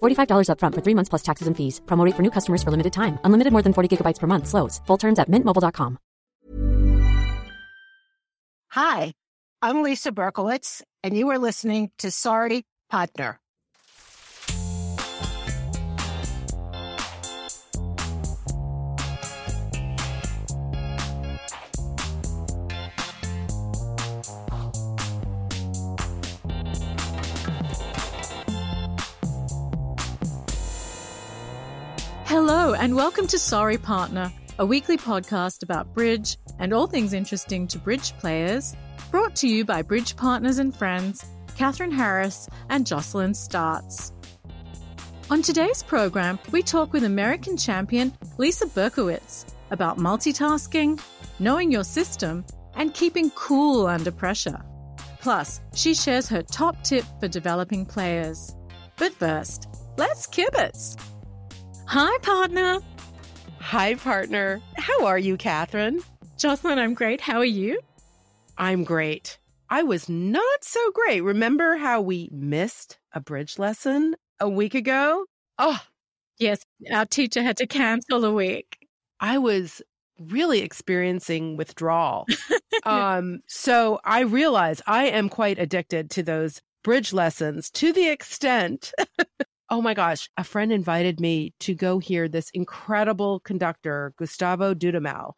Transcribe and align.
$45 0.00 0.48
upfront 0.52 0.74
for 0.74 0.82
three 0.82 0.94
months 0.94 1.08
plus 1.08 1.22
taxes 1.22 1.48
and 1.48 1.56
fees. 1.56 1.80
Promote 1.86 2.14
for 2.14 2.22
new 2.22 2.30
customers 2.30 2.62
for 2.62 2.70
limited 2.70 2.92
time. 2.92 3.18
Unlimited 3.24 3.52
more 3.52 3.62
than 3.62 3.72
40 3.72 3.96
gigabytes 3.96 4.20
per 4.20 4.26
month. 4.26 4.46
Slows. 4.46 4.80
Full 4.86 4.98
terms 4.98 5.18
at 5.18 5.28
mintmobile.com. 5.28 5.98
Hi, 8.72 9.12
I'm 9.62 9.82
Lisa 9.82 10.12
Berkowitz, 10.12 10.80
and 11.02 11.16
you 11.16 11.28
are 11.30 11.40
listening 11.40 11.90
to 11.98 12.12
Sorry 12.12 12.62
Partner. 12.88 13.40
Hello, 32.42 32.72
and 32.72 32.96
welcome 32.96 33.26
to 33.26 33.38
Sorry 33.38 33.76
Partner, 33.76 34.32
a 34.58 34.64
weekly 34.64 34.96
podcast 34.96 35.62
about 35.62 35.92
bridge 35.92 36.38
and 36.58 36.72
all 36.72 36.86
things 36.86 37.12
interesting 37.12 37.66
to 37.66 37.78
bridge 37.78 38.16
players, 38.16 38.74
brought 39.10 39.36
to 39.36 39.46
you 39.46 39.62
by 39.62 39.82
Bridge 39.82 40.16
Partners 40.16 40.58
and 40.58 40.74
Friends, 40.74 41.22
Catherine 41.54 41.90
Harris 41.92 42.48
and 42.70 42.86
Jocelyn 42.86 43.34
Starts. 43.34 44.14
On 45.28 45.42
today's 45.42 45.82
program, 45.82 46.38
we 46.50 46.62
talk 46.62 46.94
with 46.94 47.04
American 47.04 47.58
champion 47.58 48.10
Lisa 48.38 48.64
Berkowitz 48.64 49.44
about 49.70 49.98
multitasking, 49.98 50.98
knowing 51.40 51.70
your 51.70 51.84
system, 51.84 52.42
and 52.74 52.94
keeping 52.94 53.28
cool 53.32 53.86
under 53.86 54.10
pressure. 54.10 54.62
Plus, 55.20 55.60
she 55.74 55.92
shares 55.92 56.26
her 56.30 56.40
top 56.40 56.82
tip 56.84 57.04
for 57.20 57.28
developing 57.28 57.84
players. 57.84 58.56
But 58.96 59.12
first, 59.12 59.68
let's 59.98 60.26
kibitz. 60.26 60.96
Hi, 61.92 62.18
partner. 62.18 62.78
Hi, 63.58 63.96
partner. 63.96 64.60
How 64.76 65.06
are 65.06 65.18
you, 65.18 65.36
Catherine? 65.36 66.00
Jocelyn, 66.38 66.78
I'm 66.78 66.94
great. 66.94 67.20
How 67.20 67.38
are 67.38 67.44
you? 67.44 67.80
I'm 68.56 68.84
great. 68.84 69.40
I 69.70 69.82
was 69.82 70.08
not 70.08 70.62
so 70.62 70.92
great. 70.92 71.22
Remember 71.22 71.74
how 71.74 72.00
we 72.00 72.28
missed 72.30 73.00
a 73.12 73.18
bridge 73.18 73.58
lesson 73.58 74.14
a 74.38 74.48
week 74.48 74.76
ago? 74.76 75.24
Oh, 75.58 75.80
yes. 76.38 76.60
Our 76.92 77.06
teacher 77.06 77.42
had 77.42 77.56
to 77.56 77.66
cancel 77.66 78.24
a 78.24 78.32
week. 78.32 78.86
I 79.18 79.38
was 79.38 79.82
really 80.20 80.60
experiencing 80.60 81.56
withdrawal. 81.56 82.24
um, 82.84 83.40
so 83.48 83.98
I 84.04 84.20
realize 84.20 84.80
I 84.86 85.06
am 85.06 85.28
quite 85.28 85.58
addicted 85.58 86.08
to 86.10 86.22
those 86.22 86.62
bridge 86.84 87.12
lessons 87.12 87.68
to 87.72 87.92
the 87.92 88.08
extent 88.10 88.92
Oh 89.70 89.80
my 89.80 89.94
gosh, 89.94 90.28
a 90.36 90.42
friend 90.42 90.72
invited 90.72 91.20
me 91.20 91.54
to 91.60 91.74
go 91.74 92.00
hear 92.00 92.28
this 92.28 92.50
incredible 92.50 93.40
conductor, 93.40 94.12
Gustavo 94.16 94.74
Dudamel, 94.74 95.34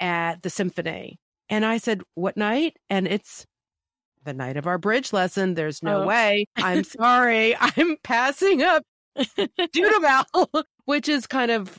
at 0.00 0.42
the 0.42 0.50
symphony. 0.50 1.20
And 1.48 1.64
I 1.64 1.78
said, 1.78 2.02
What 2.14 2.36
night? 2.36 2.76
And 2.88 3.06
it's 3.06 3.46
the 4.24 4.32
night 4.32 4.56
of 4.56 4.66
our 4.66 4.78
bridge 4.78 5.12
lesson. 5.12 5.54
There's 5.54 5.82
no 5.82 6.02
oh. 6.02 6.06
way. 6.06 6.46
I'm 6.56 6.84
sorry. 6.84 7.56
I'm 7.60 7.96
passing 8.02 8.62
up 8.62 8.82
Dudamel, 9.18 10.64
which 10.84 11.08
is 11.08 11.26
kind 11.26 11.50
of 11.50 11.78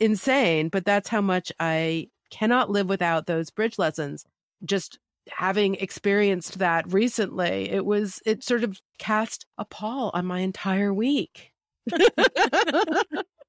insane, 0.00 0.68
but 0.68 0.84
that's 0.84 1.08
how 1.08 1.20
much 1.20 1.52
I 1.58 2.08
cannot 2.30 2.70
live 2.70 2.88
without 2.88 3.26
those 3.26 3.50
bridge 3.50 3.78
lessons. 3.78 4.24
Just 4.64 4.98
having 5.30 5.76
experienced 5.76 6.58
that 6.58 6.92
recently, 6.92 7.70
it 7.70 7.84
was, 7.84 8.20
it 8.26 8.42
sort 8.42 8.64
of 8.64 8.78
cast 8.98 9.46
a 9.58 9.64
pall 9.64 10.10
on 10.14 10.26
my 10.26 10.40
entire 10.40 10.92
week. 10.92 11.52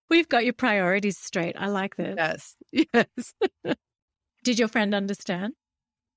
We've 0.09 0.29
got 0.29 0.43
your 0.43 0.53
priorities 0.53 1.17
straight. 1.17 1.55
I 1.57 1.67
like 1.67 1.95
this. 1.95 2.15
Yes. 2.17 2.55
Yes. 3.65 3.75
Did 4.43 4.59
your 4.59 4.67
friend 4.67 4.93
understand? 4.93 5.53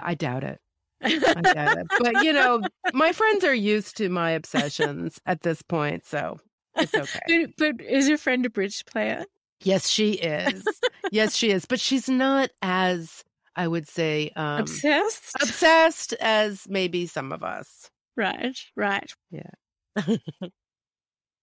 I 0.01 0.15
doubt 0.15 0.43
it. 0.43 0.61
I 1.01 1.15
doubt 1.43 1.79
it. 1.79 1.87
But, 2.01 2.25
you 2.25 2.33
know, 2.35 2.61
my 2.93 3.13
friends 3.13 3.45
are 3.45 3.55
used 3.55 3.97
to 3.99 4.09
my 4.09 4.33
obsessions 4.33 5.21
at 5.27 5.43
this 5.43 5.63
point. 5.63 6.05
So 6.05 6.41
it's 6.77 6.93
okay. 6.95 7.47
But, 7.57 7.77
but 7.79 7.87
is 7.87 8.09
your 8.09 8.19
friend 8.19 8.45
a 8.45 8.51
bridge 8.51 8.85
player? 8.85 9.25
Yes, 9.63 9.89
she 9.89 10.13
is. 10.15 10.65
yes, 11.13 11.37
she 11.37 11.51
is. 11.51 11.67
But 11.67 11.79
she's 11.81 12.09
not 12.09 12.51
as 12.63 13.25
I 13.57 13.67
would 13.67 13.89
say 13.89 14.31
um, 14.37 14.61
obsessed, 14.61 15.37
obsessed 15.41 16.13
as 16.15 16.69
maybe 16.69 17.07
some 17.07 17.33
of 17.33 17.43
us. 17.43 17.91
Right, 18.17 18.57
right. 18.77 19.11
Yeah. 19.31 19.51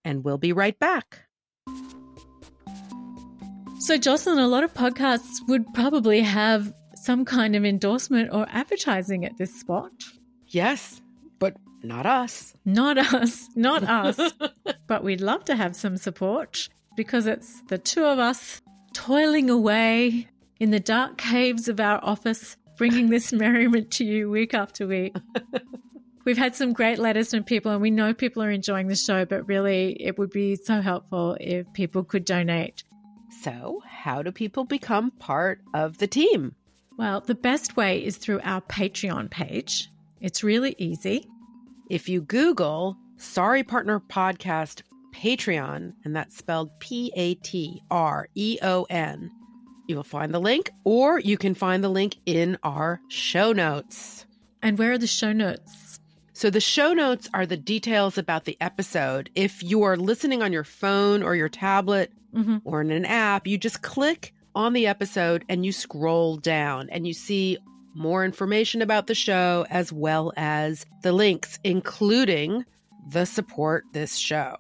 and 0.06 0.24
we'll 0.24 0.38
be 0.38 0.54
right 0.54 0.78
back. 0.78 1.22
So, 3.80 3.98
Jocelyn, 3.98 4.40
a 4.40 4.48
lot 4.48 4.64
of 4.64 4.74
podcasts 4.74 5.46
would 5.48 5.66
probably 5.74 6.22
have 6.22 6.74
some 6.96 7.26
kind 7.26 7.56
of 7.56 7.66
endorsement 7.66 8.30
or 8.32 8.46
advertising 8.50 9.26
at 9.26 9.38
this 9.38 9.54
spot. 9.60 9.92
Yes, 10.48 11.02
but 11.40 11.58
not 11.84 12.06
us. 12.06 12.54
Not 12.64 12.98
us. 12.98 13.50
Not 13.56 13.84
us. 13.84 14.20
but 14.88 15.04
we'd 15.04 15.20
love 15.20 15.44
to 15.46 15.56
have 15.56 15.76
some 15.76 15.98
support 15.98 16.70
because 16.96 17.26
it's 17.26 17.62
the 17.64 17.78
two 17.78 18.06
of 18.06 18.20
us 18.20 18.62
toiling 18.94 19.50
away 19.50 20.30
in 20.64 20.72
the 20.72 20.80
dark 20.80 21.18
caves 21.18 21.68
of 21.68 21.78
our 21.82 22.00
office, 22.02 22.56
bringing 22.78 23.10
this 23.10 23.34
merriment 23.34 23.92
to 23.92 24.06
you 24.06 24.30
week 24.30 24.54
after 24.54 24.88
week. 24.88 25.14
We've 26.26 26.38
had 26.38 26.56
some 26.56 26.72
great 26.72 27.00
letters 27.00 27.32
from 27.32 27.44
people, 27.44 27.74
and 27.74 27.82
we 27.82 27.92
know 27.92 28.14
people 28.14 28.42
are 28.42 28.50
enjoying 28.50 28.88
the 28.88 28.96
show, 28.96 29.26
but 29.26 29.46
really, 29.46 30.02
it 30.02 30.18
would 30.18 30.30
be 30.30 30.56
so 30.56 30.80
helpful 30.80 31.36
if 31.42 31.72
people 31.74 32.06
could 32.06 32.24
donate. 32.24 32.86
So, 33.42 33.82
how 33.86 34.22
do 34.22 34.32
people 34.32 34.64
become 34.64 35.12
part 35.12 35.60
of 35.74 35.98
the 35.98 36.08
team? 36.08 36.56
Well, 36.98 37.20
the 37.20 37.36
best 37.36 37.76
way 37.76 38.02
is 38.02 38.16
through 38.16 38.40
our 38.42 38.62
Patreon 38.62 39.32
page. 39.32 39.90
It's 40.22 40.46
really 40.46 40.76
easy. 40.78 41.28
If 41.90 42.08
you 42.08 42.22
Google 42.22 42.96
Sorry 43.18 43.66
Partner 43.66 44.00
Podcast 44.00 44.84
Patreon, 45.14 45.92
and 46.06 46.16
that's 46.16 46.38
spelled 46.38 46.80
P 46.80 47.12
A 47.18 47.36
T 47.36 47.82
R 47.92 48.30
E 48.34 48.60
O 48.62 48.86
N, 48.90 49.30
you 49.88 49.96
will 49.96 50.04
find 50.04 50.34
the 50.34 50.40
link, 50.40 50.72
or 50.84 51.20
you 51.20 51.38
can 51.38 51.56
find 51.56 51.84
the 51.84 51.90
link 51.90 52.18
in 52.26 52.58
our 52.64 53.02
show 53.10 53.52
notes. 53.52 54.26
And 54.62 54.78
where 54.78 54.94
are 54.94 54.98
the 54.98 55.08
show 55.08 55.34
notes? 55.34 56.00
So, 56.34 56.50
the 56.50 56.62
show 56.62 56.94
notes 56.94 57.30
are 57.34 57.46
the 57.46 57.58
details 57.58 58.18
about 58.18 58.46
the 58.46 58.58
episode. 58.60 59.30
If 59.36 59.62
you 59.62 59.84
are 59.84 59.98
listening 59.98 60.42
on 60.42 60.52
your 60.52 60.64
phone 60.64 61.22
or 61.22 61.36
your 61.36 61.50
tablet 61.50 62.12
mm-hmm. 62.34 62.58
or 62.64 62.82
in 62.82 62.92
an 62.92 63.06
app, 63.06 63.46
you 63.46 63.58
just 63.58 63.82
click 63.82 64.34
on 64.56 64.74
the 64.74 64.88
episode 64.88 65.46
and 65.50 65.66
you 65.66 65.72
scroll 65.72 66.38
down 66.38 66.90
and 66.90 67.06
you 67.06 67.14
see 67.14 67.58
more 67.94 68.26
information 68.26 68.82
about 68.82 69.08
the 69.08 69.16
show 69.16 69.66
as 69.70 69.94
well 69.94 70.34
as 70.36 70.86
the 71.04 71.12
links, 71.12 71.60
including 71.64 72.66
the 73.10 73.26
support 73.26 73.84
this 73.94 74.16
show. 74.16 74.56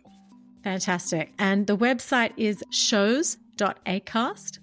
Fantastic. 0.63 1.33
And 1.39 1.65
the 1.65 1.77
website 1.77 2.33
is 2.37 2.63
shows.acast.com 2.69 4.62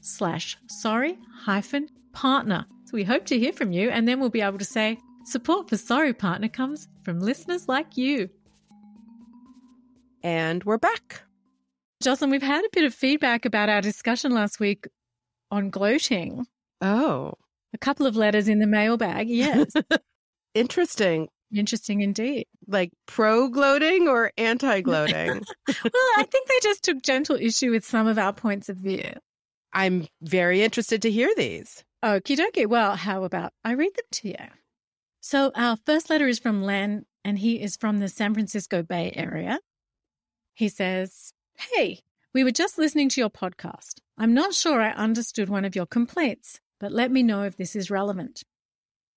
slash 0.00 0.58
sorry 0.68 1.18
hyphen 1.44 1.88
partner. 2.12 2.66
So 2.84 2.92
we 2.94 3.04
hope 3.04 3.24
to 3.26 3.38
hear 3.38 3.52
from 3.52 3.72
you 3.72 3.88
and 3.90 4.06
then 4.06 4.20
we'll 4.20 4.28
be 4.28 4.42
able 4.42 4.58
to 4.58 4.64
say 4.64 4.98
support 5.24 5.70
for 5.70 5.76
Sorry 5.76 6.12
Partner 6.12 6.48
comes 6.48 6.88
from 7.02 7.20
listeners 7.20 7.68
like 7.68 7.96
you. 7.96 8.28
And 10.22 10.62
we're 10.64 10.78
back. 10.78 11.22
Jocelyn, 12.02 12.30
we've 12.30 12.42
had 12.42 12.64
a 12.64 12.70
bit 12.72 12.84
of 12.84 12.94
feedback 12.94 13.44
about 13.44 13.68
our 13.68 13.80
discussion 13.80 14.32
last 14.32 14.60
week 14.60 14.86
on 15.50 15.70
gloating. 15.70 16.46
Oh. 16.80 17.32
A 17.74 17.78
couple 17.78 18.06
of 18.06 18.16
letters 18.16 18.48
in 18.48 18.58
the 18.58 18.66
mailbag, 18.66 19.28
yes. 19.30 19.72
Interesting. 20.54 21.28
Interesting 21.54 22.00
indeed. 22.00 22.46
Like 22.66 22.92
pro 23.06 23.48
gloating 23.48 24.08
or 24.08 24.32
anti 24.38 24.80
gloating? 24.80 25.42
well, 25.68 26.12
I 26.16 26.26
think 26.30 26.48
they 26.48 26.58
just 26.62 26.82
took 26.82 27.02
gentle 27.02 27.36
issue 27.36 27.70
with 27.70 27.84
some 27.84 28.06
of 28.06 28.18
our 28.18 28.32
points 28.32 28.68
of 28.68 28.78
view. 28.78 29.12
I'm 29.72 30.06
very 30.20 30.62
interested 30.62 31.02
to 31.02 31.10
hear 31.10 31.32
these. 31.36 31.84
Okie 32.04 32.36
dokie. 32.36 32.66
Well, 32.66 32.96
how 32.96 33.24
about 33.24 33.52
I 33.64 33.72
read 33.72 33.94
them 33.94 34.06
to 34.12 34.28
you? 34.28 34.48
So, 35.20 35.52
our 35.54 35.76
first 35.86 36.10
letter 36.10 36.26
is 36.26 36.38
from 36.38 36.62
Len, 36.62 37.04
and 37.24 37.38
he 37.38 37.60
is 37.60 37.76
from 37.76 37.98
the 37.98 38.08
San 38.08 38.34
Francisco 38.34 38.82
Bay 38.82 39.12
Area. 39.14 39.60
He 40.54 40.68
says, 40.68 41.32
Hey, 41.56 42.00
we 42.34 42.44
were 42.44 42.50
just 42.50 42.78
listening 42.78 43.08
to 43.10 43.20
your 43.20 43.30
podcast. 43.30 44.00
I'm 44.18 44.34
not 44.34 44.54
sure 44.54 44.80
I 44.80 44.90
understood 44.90 45.48
one 45.48 45.64
of 45.64 45.76
your 45.76 45.86
complaints, 45.86 46.60
but 46.80 46.92
let 46.92 47.10
me 47.10 47.22
know 47.22 47.42
if 47.42 47.56
this 47.56 47.76
is 47.76 47.90
relevant. 47.90 48.42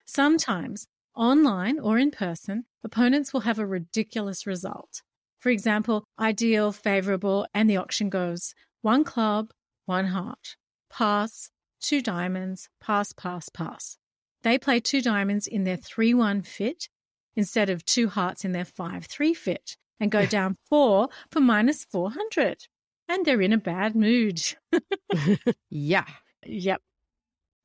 Sometimes, 0.05 0.87
online 1.15 1.79
or 1.79 1.97
in 1.97 2.11
person, 2.11 2.65
opponents 2.83 3.33
will 3.33 3.41
have 3.41 3.59
a 3.59 3.65
ridiculous 3.65 4.45
result. 4.45 5.01
For 5.39 5.49
example, 5.49 6.05
ideal, 6.19 6.71
favorable, 6.71 7.47
and 7.53 7.69
the 7.69 7.77
auction 7.77 8.09
goes 8.09 8.53
one 8.81 9.03
club, 9.03 9.51
one 9.85 10.07
heart, 10.07 10.55
pass, 10.89 11.49
two 11.79 12.01
diamonds, 12.01 12.69
pass, 12.81 13.13
pass, 13.13 13.49
pass. 13.49 13.97
They 14.43 14.57
play 14.57 14.79
two 14.79 15.01
diamonds 15.01 15.47
in 15.47 15.63
their 15.63 15.77
3 15.77 16.13
1 16.13 16.43
fit 16.43 16.87
instead 17.35 17.69
of 17.69 17.85
two 17.85 18.09
hearts 18.09 18.45
in 18.45 18.51
their 18.51 18.65
5 18.65 19.05
3 19.05 19.33
fit 19.33 19.77
and 19.99 20.11
go 20.11 20.25
down 20.37 20.55
four 20.69 21.09
for 21.31 21.39
minus 21.39 21.85
400. 21.85 22.67
And 23.07 23.25
they're 23.25 23.41
in 23.41 23.53
a 23.53 23.57
bad 23.57 23.95
mood. 23.95 24.41
yeah. 25.69 26.05
Yep. 26.45 26.81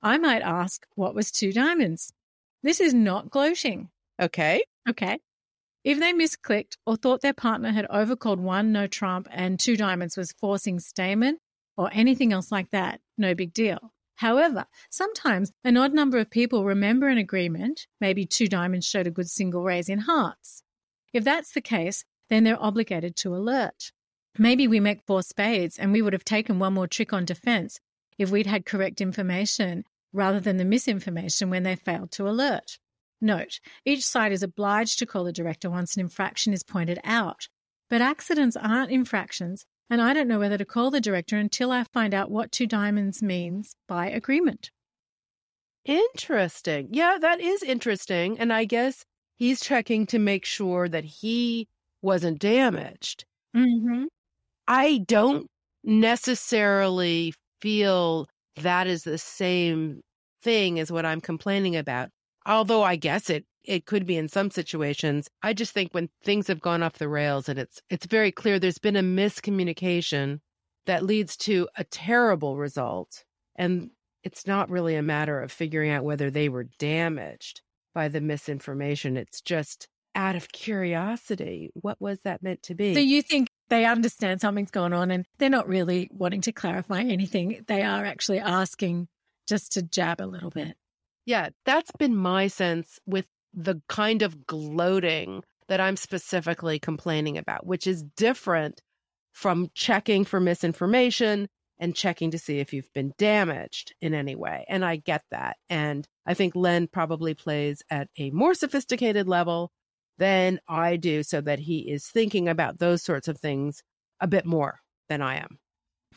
I 0.03 0.19
might 0.19 0.43
ask, 0.43 0.87
what 0.95 1.15
was 1.15 1.31
two 1.31 1.53
diamonds? 1.53 2.13
This 2.63 2.81
is 2.81 2.95
not 2.95 3.31
gloating. 3.31 3.89
Okay. 4.21 4.63
Okay. 4.89 5.19
If 5.83 5.99
they 5.99 6.13
misclicked 6.13 6.77
or 6.85 6.97
thought 6.97 7.23
their 7.23 7.33
partner 7.33 7.71
had 7.71 7.89
overcalled 7.89 8.39
one 8.39 8.71
no 8.71 8.87
trump 8.87 9.29
and 9.31 9.59
two 9.59 9.77
diamonds 9.77 10.17
was 10.17 10.33
forcing 10.33 10.79
Stayman 10.79 11.39
or 11.77 11.89
anything 11.93 12.33
else 12.33 12.53
like 12.53 12.71
that, 12.71 13.01
no 13.17 13.35
big 13.35 13.55
deal. 13.55 13.93
However, 14.17 14.67
sometimes 14.91 15.53
an 15.65 15.79
odd 15.79 15.95
number 15.95 16.19
of 16.19 16.31
people 16.31 16.67
remember 16.67 17.09
an 17.09 17.17
agreement, 17.17 17.87
maybe 18.03 18.27
two 18.27 18.47
diamonds 18.47 18.87
showed 18.87 19.07
a 19.07 19.11
good 19.11 19.31
single 19.31 19.63
raise 19.63 19.89
in 19.89 20.01
hearts. 20.01 20.63
If 21.15 21.25
that's 21.25 21.53
the 21.53 21.63
case, 21.63 22.05
then 22.29 22.45
they're 22.45 22.63
obligated 22.63 23.17
to 23.17 23.35
alert. 23.35 23.93
Maybe 24.39 24.69
we 24.69 24.79
make 24.79 25.07
four 25.07 25.23
spades 25.23 25.79
and 25.79 25.93
we 25.93 26.03
would 26.03 26.13
have 26.13 26.25
taken 26.25 26.59
one 26.59 26.75
more 26.75 26.87
trick 26.87 27.15
on 27.15 27.25
defense 27.25 27.81
if 28.19 28.31
we'd 28.31 28.47
had 28.47 28.67
correct 28.67 29.01
information 29.01 29.85
rather 30.13 30.41
than 30.41 30.57
the 30.57 30.65
misinformation 30.65 31.51
when 31.51 31.63
they 31.63 31.77
failed 31.77 32.11
to 32.13 32.29
alert. 32.29 32.79
Note, 33.21 33.61
each 33.85 34.05
side 34.05 34.33
is 34.33 34.43
obliged 34.43 34.99
to 34.99 35.07
call 35.07 35.25
the 35.25 35.33
director 35.33 35.71
once 35.71 35.95
an 35.95 36.01
infraction 36.01 36.53
is 36.53 36.63
pointed 36.63 36.99
out, 37.05 37.49
but 37.89 38.01
accidents 38.01 38.57
aren't 38.57 38.91
infractions, 38.91 39.67
and 39.91 40.01
I 40.01 40.15
don't 40.15 40.29
know 40.29 40.39
whether 40.39 40.57
to 40.57 40.65
call 40.65 40.91
the 40.91 41.01
director 41.01 41.37
until 41.37 41.71
I 41.71 41.85
find 41.93 42.15
out 42.15 42.31
what 42.31 42.53
two 42.53 42.67
diamonds 42.67 43.23
means 43.23 43.75
by 43.89 44.09
agreement. 44.09 44.71
Interesting. 45.85 46.89
Yeah, 46.93 47.19
that 47.21 47.41
is 47.41 47.63
interesting. 47.63 48.39
And 48.39 48.53
I 48.53 48.65
guess 48.65 49.05
he's 49.37 49.61
checking 49.61 50.07
to 50.07 50.19
make 50.19 50.45
sure 50.45 50.89
that 50.89 51.05
he 51.05 51.69
wasn't 52.03 52.39
damaged. 52.39 53.25
Mm-hmm. 53.57 54.05
I 54.69 54.99
don't 55.07 55.51
necessarily 55.83 57.35
feel 57.61 58.29
that 58.63 58.87
is 58.87 59.05
the 59.05 59.19
same 59.19 60.03
thing 60.43 60.79
as 60.79 60.91
what 60.91 61.07
I'm 61.07 61.21
complaining 61.21 61.77
about. 61.77 62.11
Although 62.47 62.83
I 62.83 62.97
guess 62.97 63.31
it 63.31 63.45
it 63.65 63.85
could 63.85 64.07
be 64.07 64.17
in 64.17 64.29
some 64.29 64.51
situations. 64.51 65.29
I 65.43 65.53
just 65.53 65.73
think 65.73 65.93
when 65.93 66.09
things 66.23 66.47
have 66.47 66.63
gone 66.63 66.83
off 66.83 66.95
the 66.95 67.09
rails 67.09 67.49
and 67.49 67.59
it's 67.59 67.81
it's 67.91 68.07
very 68.07 68.33
clear 68.33 68.59
there's 68.59 68.79
been 68.79 68.97
a 68.97 69.03
miscommunication 69.03 70.41
that 70.87 71.05
leads 71.05 71.37
to 71.37 71.69
a 71.77 71.85
terrible 71.85 72.57
result 72.57 73.25
and 73.57 73.91
it's 74.23 74.47
not 74.47 74.71
really 74.71 74.97
a 74.97 75.03
matter 75.03 75.41
of 75.41 75.53
figuring 75.53 75.91
out 75.91 76.05
whether 76.05 76.31
they 76.31 76.49
were 76.49 76.65
damaged 76.79 77.61
by 77.95 78.09
the 78.09 78.21
misinformation. 78.21 79.17
It's 79.17 79.41
just 79.41 79.89
out 80.15 80.37
of 80.37 80.53
curiosity, 80.53 81.71
what 81.75 82.01
was 82.01 82.21
that 82.21 82.43
meant 82.43 82.63
to 82.65 82.75
be? 82.75 82.95
So 82.95 83.01
you 83.01 83.23
think 83.23 83.49
they 83.71 83.87
understand 83.87 84.41
something's 84.41 84.71
going 84.71 84.93
on 84.93 85.11
and 85.11 85.25
they're 85.39 85.49
not 85.49 85.69
really 85.69 86.11
wanting 86.13 86.43
to 86.43 86.53
clarify 86.53 87.01
anything. 87.01 87.65
They 87.67 87.83
are 87.83 88.05
actually 88.05 88.41
asking 88.41 89.09
just 89.49 89.73
to 89.73 89.83
jab 89.83 90.21
a 90.21 90.27
little 90.27 90.51
bit. 90.51 90.77
Yeah, 91.25 91.51
that's 91.65 91.91
been 91.99 92.17
my 92.17 92.49
sense 92.49 92.99
with 93.07 93.27
the 93.55 93.81
kind 93.89 94.23
of 94.23 94.47
gloating 94.47 95.43
that 95.69 95.81
I'm 95.81 95.97
specifically 95.97 96.79
complaining 96.79 97.39
about, 97.39 97.67
which 97.67 97.87
is 97.87 98.03
different 98.17 98.83
from 99.33 99.71
checking 99.75 100.25
for 100.25 100.41
misinformation 100.41 101.49
and 101.79 101.95
checking 101.95 102.33
to 102.33 102.39
see 102.39 102.59
if 102.59 102.73
you've 102.73 102.93
been 102.93 103.13
damaged 103.17 103.95
in 104.03 104.13
any 104.13 104.35
way. 104.35 104.65
And 104.69 104.85
I 104.85 104.97
get 104.97 105.23
that. 105.31 105.57
And 105.69 106.07
I 106.27 106.35
think 106.35 106.55
Len 106.55 106.89
probably 106.89 107.35
plays 107.35 107.83
at 107.89 108.09
a 108.19 108.31
more 108.31 108.55
sophisticated 108.55 109.29
level 109.29 109.71
than 110.21 110.61
I 110.69 110.97
do 110.97 111.23
so 111.23 111.41
that 111.41 111.61
he 111.61 111.91
is 111.91 112.07
thinking 112.07 112.47
about 112.47 112.79
those 112.79 113.03
sorts 113.03 113.27
of 113.27 113.39
things 113.39 113.83
a 114.21 114.29
bit 114.29 114.45
more 114.45 114.81
than 115.09 115.23
I 115.23 115.37
am. 115.37 115.59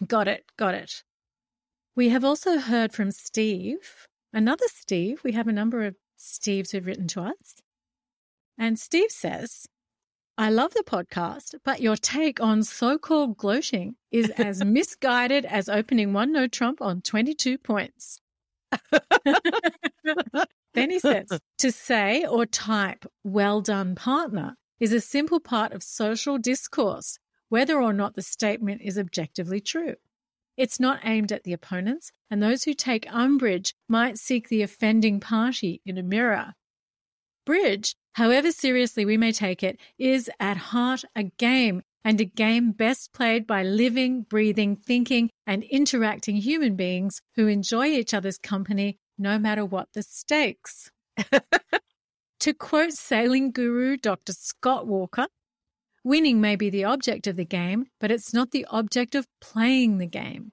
Got 0.06 0.28
it. 0.28 0.44
Got 0.58 0.76
it. 0.76 1.04
We 1.96 2.10
have 2.10 2.26
also 2.26 2.60
heard 2.60 2.92
from 2.92 3.12
Steve, 3.12 4.08
another 4.34 4.66
Steve. 4.68 5.22
We 5.24 5.32
have 5.32 5.48
a 5.48 5.54
number 5.54 5.86
of 5.86 5.96
Steves 6.20 6.72
who've 6.72 6.86
written 6.86 7.08
to 7.10 7.22
us. 7.22 7.62
And 8.58 8.78
Steve 8.78 9.10
says, 9.10 9.68
I 10.38 10.50
love 10.50 10.74
the 10.74 10.84
podcast, 10.84 11.56
but 11.64 11.82
your 11.82 11.96
take 11.96 12.42
on 12.42 12.64
so 12.64 12.98
called 12.98 13.38
gloating 13.38 13.96
is 14.12 14.30
as 14.32 14.66
misguided 14.66 15.46
as 15.46 15.70
opening 15.70 16.12
one 16.12 16.34
no 16.34 16.48
Trump 16.48 16.82
on 16.82 17.02
22 17.02 17.58
points. 17.58 18.20
then 20.74 20.90
he 20.90 21.00
says, 21.00 21.28
to 21.60 21.72
say 21.72 22.26
or 22.26 22.46
type 22.46 23.06
well 23.24 23.62
done 23.62 23.96
partner 23.96 24.56
is 24.80 24.92
a 24.92 25.02
simple 25.02 25.40
part 25.40 25.72
of 25.72 25.84
social 25.84 26.38
discourse, 26.38 27.20
whether 27.50 27.82
or 27.82 27.94
not 27.94 28.16
the 28.16 28.22
statement 28.22 28.82
is 28.84 28.98
objectively 28.98 29.62
true. 29.62 29.96
It's 30.58 30.80
not 30.80 31.00
aimed 31.04 31.32
at 31.32 31.44
the 31.44 31.54
opponents, 31.54 32.12
and 32.30 32.42
those 32.42 32.64
who 32.64 32.74
take 32.74 33.12
umbrage 33.14 33.74
might 33.88 34.18
seek 34.18 34.50
the 34.50 34.62
offending 34.62 35.20
party 35.20 35.82
in 35.86 35.98
a 35.98 36.04
mirror. 36.04 36.54
Bridge, 37.46 37.96
however 38.14 38.52
seriously 38.52 39.06
we 39.06 39.18
may 39.18 39.32
take 39.32 39.64
it, 39.64 39.80
is 39.98 40.30
at 40.40 40.58
heart 40.58 41.04
a 41.16 41.24
game, 41.24 41.82
and 42.06 42.20
a 42.20 42.26
game 42.26 42.72
best 42.72 43.14
played 43.14 43.48
by 43.48 43.64
living, 43.64 44.24
breathing, 44.24 44.76
thinking, 44.76 45.30
and 45.48 45.64
interacting 45.64 46.36
human 46.36 46.76
beings 46.76 47.22
who 47.36 47.48
enjoy 47.48 47.88
each 47.88 48.14
other's 48.14 48.38
company 48.38 48.98
no 49.18 49.38
matter 49.38 49.66
what 49.66 49.90
the 49.94 50.04
stakes. 50.04 50.92
to 52.40 52.54
quote 52.54 52.94
sailing 52.94 53.52
guru 53.52 53.98
Dr. 53.98 54.34
Scott 54.34 54.88
Walker, 54.88 55.28
winning 56.04 56.42
may 56.42 56.56
be 56.56 56.70
the 56.70 56.84
object 56.84 57.28
of 57.28 57.36
the 57.36 57.46
game, 57.46 57.88
but 58.00 58.12
it's 58.12 58.34
not 58.34 58.52
the 58.52 58.66
object 58.70 59.16
of 59.16 59.28
playing 59.40 59.98
the 59.98 60.08
game. 60.08 60.52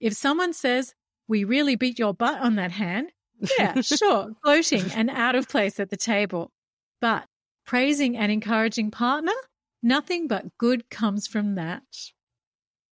If 0.00 0.14
someone 0.14 0.52
says, 0.52 0.94
We 1.28 1.44
really 1.44 1.76
beat 1.76 1.98
your 1.98 2.14
butt 2.14 2.40
on 2.40 2.54
that 2.56 2.72
hand, 2.72 3.10
yeah, 3.58 3.80
sure, 3.80 4.32
gloating 4.42 4.90
and 4.94 5.10
out 5.10 5.34
of 5.34 5.48
place 5.48 5.80
at 5.80 5.90
the 5.90 5.96
table. 5.96 6.52
But 7.00 7.26
praising 7.66 8.16
and 8.16 8.32
encouraging 8.32 8.90
partner, 8.90 9.32
nothing 9.82 10.28
but 10.28 10.56
good 10.58 10.88
comes 10.88 11.26
from 11.26 11.56
that. 11.56 11.82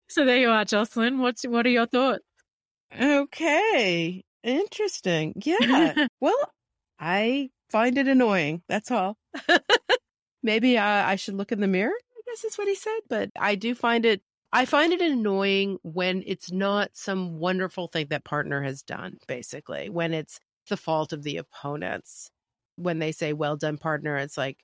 So 0.09 0.25
there 0.25 0.38
you 0.38 0.50
are, 0.50 0.65
Jocelyn. 0.65 1.19
What's 1.19 1.43
what 1.43 1.65
are 1.65 1.69
your 1.69 1.88
thoughts? 1.88 2.24
Okay. 3.00 4.24
Interesting. 4.48 5.34
Yeah. 5.44 6.08
well, 6.22 6.51
I 7.00 7.50
find 7.70 7.98
it 7.98 8.08
annoying. 8.08 8.63
That's 8.70 8.89
all. 8.92 9.18
Maybe 10.44 10.77
uh, 10.77 10.84
I 10.84 11.18
should 11.18 11.36
look 11.36 11.51
in 11.51 11.60
the 11.60 11.68
mirror. 11.68 11.92
I 11.94 12.22
guess 12.25 12.46
is 12.46 12.58
what 12.58 12.68
he 12.68 12.75
said. 12.75 13.00
But 13.10 13.30
I 13.38 13.56
do 13.56 13.75
find 13.75 14.06
it 14.06 14.22
I 14.54 14.66
find 14.66 14.94
it 14.94 15.01
annoying 15.01 15.77
when 15.84 16.24
it's 16.25 16.51
not 16.51 16.92
some 16.94 17.38
wonderful 17.38 17.89
thing 17.89 18.08
that 18.10 18.24
partner 18.24 18.63
has 18.63 18.82
done, 18.82 19.18
basically, 19.27 19.89
when 19.89 20.13
it's 20.13 20.39
the 20.70 20.77
fault 20.77 21.12
of 21.12 21.24
the 21.24 21.38
opponents. 21.38 22.32
When 22.77 23.00
they 23.00 23.12
say, 23.12 23.34
well 23.34 23.58
done, 23.58 23.77
partner, 23.77 24.18
it's 24.18 24.38
like, 24.38 24.60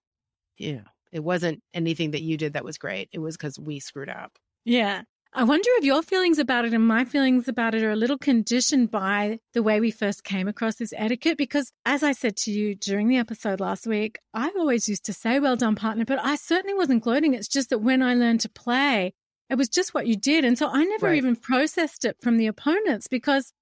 you 0.58 0.76
know, 0.78 0.84
it 1.12 1.24
wasn't 1.24 1.62
anything 1.74 2.12
that 2.12 2.22
you 2.22 2.38
did 2.38 2.54
that 2.54 2.64
was 2.64 2.78
great. 2.78 3.10
It 3.12 3.20
was 3.20 3.36
because 3.36 3.60
we 3.60 3.80
screwed 3.80 4.10
up. 4.10 4.38
Yeah. 4.66 5.02
I 5.36 5.44
wonder 5.44 5.68
if 5.78 5.84
your 5.84 6.04
feelings 6.04 6.38
about 6.38 6.64
it 6.66 6.74
and 6.76 6.88
my 6.88 7.06
feelings 7.06 7.48
about 7.48 7.74
it 7.74 7.82
are 7.82 7.90
a 7.90 7.96
little 7.96 8.20
conditioned 8.20 8.92
by 8.92 9.40
the 9.54 9.64
way 9.64 9.80
we 9.80 9.90
first 9.90 10.24
came 10.24 10.48
across 10.48 10.76
this 10.76 10.94
etiquette. 10.96 11.40
Because 11.40 11.72
as 11.86 12.04
I 12.04 12.12
said 12.12 12.36
to 12.38 12.52
you 12.52 12.76
during 12.76 13.08
the 13.08 13.18
episode 13.18 13.60
last 13.60 13.88
week, 13.88 14.20
I 14.36 14.52
always 14.56 14.88
used 14.88 15.06
to 15.06 15.14
say, 15.14 15.40
well 15.40 15.56
done, 15.56 15.74
partner, 15.76 16.06
but 16.06 16.20
I 16.24 16.36
certainly 16.36 16.76
wasn't 16.76 17.02
gloating. 17.02 17.34
It's 17.34 17.48
just 17.48 17.72
that 17.72 17.80
when 17.80 18.04
I 18.04 18.14
learned 18.14 18.42
to 18.42 18.50
play, 18.50 19.16
it 19.50 19.56
was 19.56 19.70
just 19.70 19.96
what 19.96 20.06
you 20.06 20.16
did. 20.16 20.46
And 20.46 20.56
so 20.56 20.68
I 20.70 20.84
never 20.84 21.08
Right. 21.08 21.18
even 21.18 21.36
processed 21.36 22.06
it 22.06 22.18
from 22.22 22.38
the 22.38 22.46
opponents 22.46 23.08
because 23.08 23.54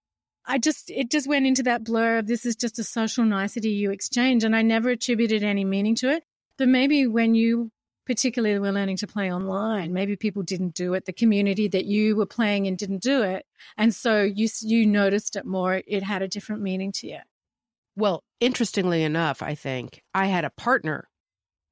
I 0.46 0.58
just, 0.58 0.90
it 0.92 1.10
just 1.10 1.28
went 1.28 1.46
into 1.46 1.64
that 1.64 1.86
blur 1.86 2.18
of 2.18 2.28
this 2.28 2.46
is 2.46 2.58
just 2.58 2.80
a 2.80 2.84
social 2.84 3.24
nicety 3.24 3.70
you 3.70 3.92
exchange. 3.92 4.44
And 4.44 4.56
I 4.58 4.62
never 4.62 4.90
attributed 4.90 5.42
any 5.42 5.64
meaning 5.64 5.96
to 5.96 6.12
it. 6.12 6.24
But 6.58 6.68
maybe 6.68 7.08
when 7.08 7.34
you 7.34 7.72
particularly 8.06 8.58
were 8.60 8.72
learning 8.72 8.98
to 8.98 9.08
play 9.08 9.32
online, 9.32 9.94
maybe 9.94 10.16
people 10.16 10.44
didn't 10.44 10.74
do 10.74 10.94
it. 10.94 11.06
The 11.06 11.14
community 11.14 11.68
that 11.70 11.86
you 11.86 12.16
were 12.16 12.26
playing 12.26 12.66
in 12.66 12.76
didn't 12.76 13.02
do 13.02 13.22
it. 13.22 13.46
And 13.78 13.94
so 13.94 14.22
you, 14.24 14.48
you 14.62 14.86
noticed 14.86 15.36
it 15.36 15.46
more. 15.46 15.82
It 15.88 16.04
had 16.04 16.22
a 16.22 16.28
different 16.28 16.62
meaning 16.62 16.92
to 16.94 17.08
you. 17.08 17.20
Well, 17.96 18.24
interestingly 18.40 19.04
enough, 19.04 19.42
I 19.42 19.56
think 19.56 20.02
I 20.14 20.28
had 20.28 20.46
a 20.46 20.50
partner 20.50 21.08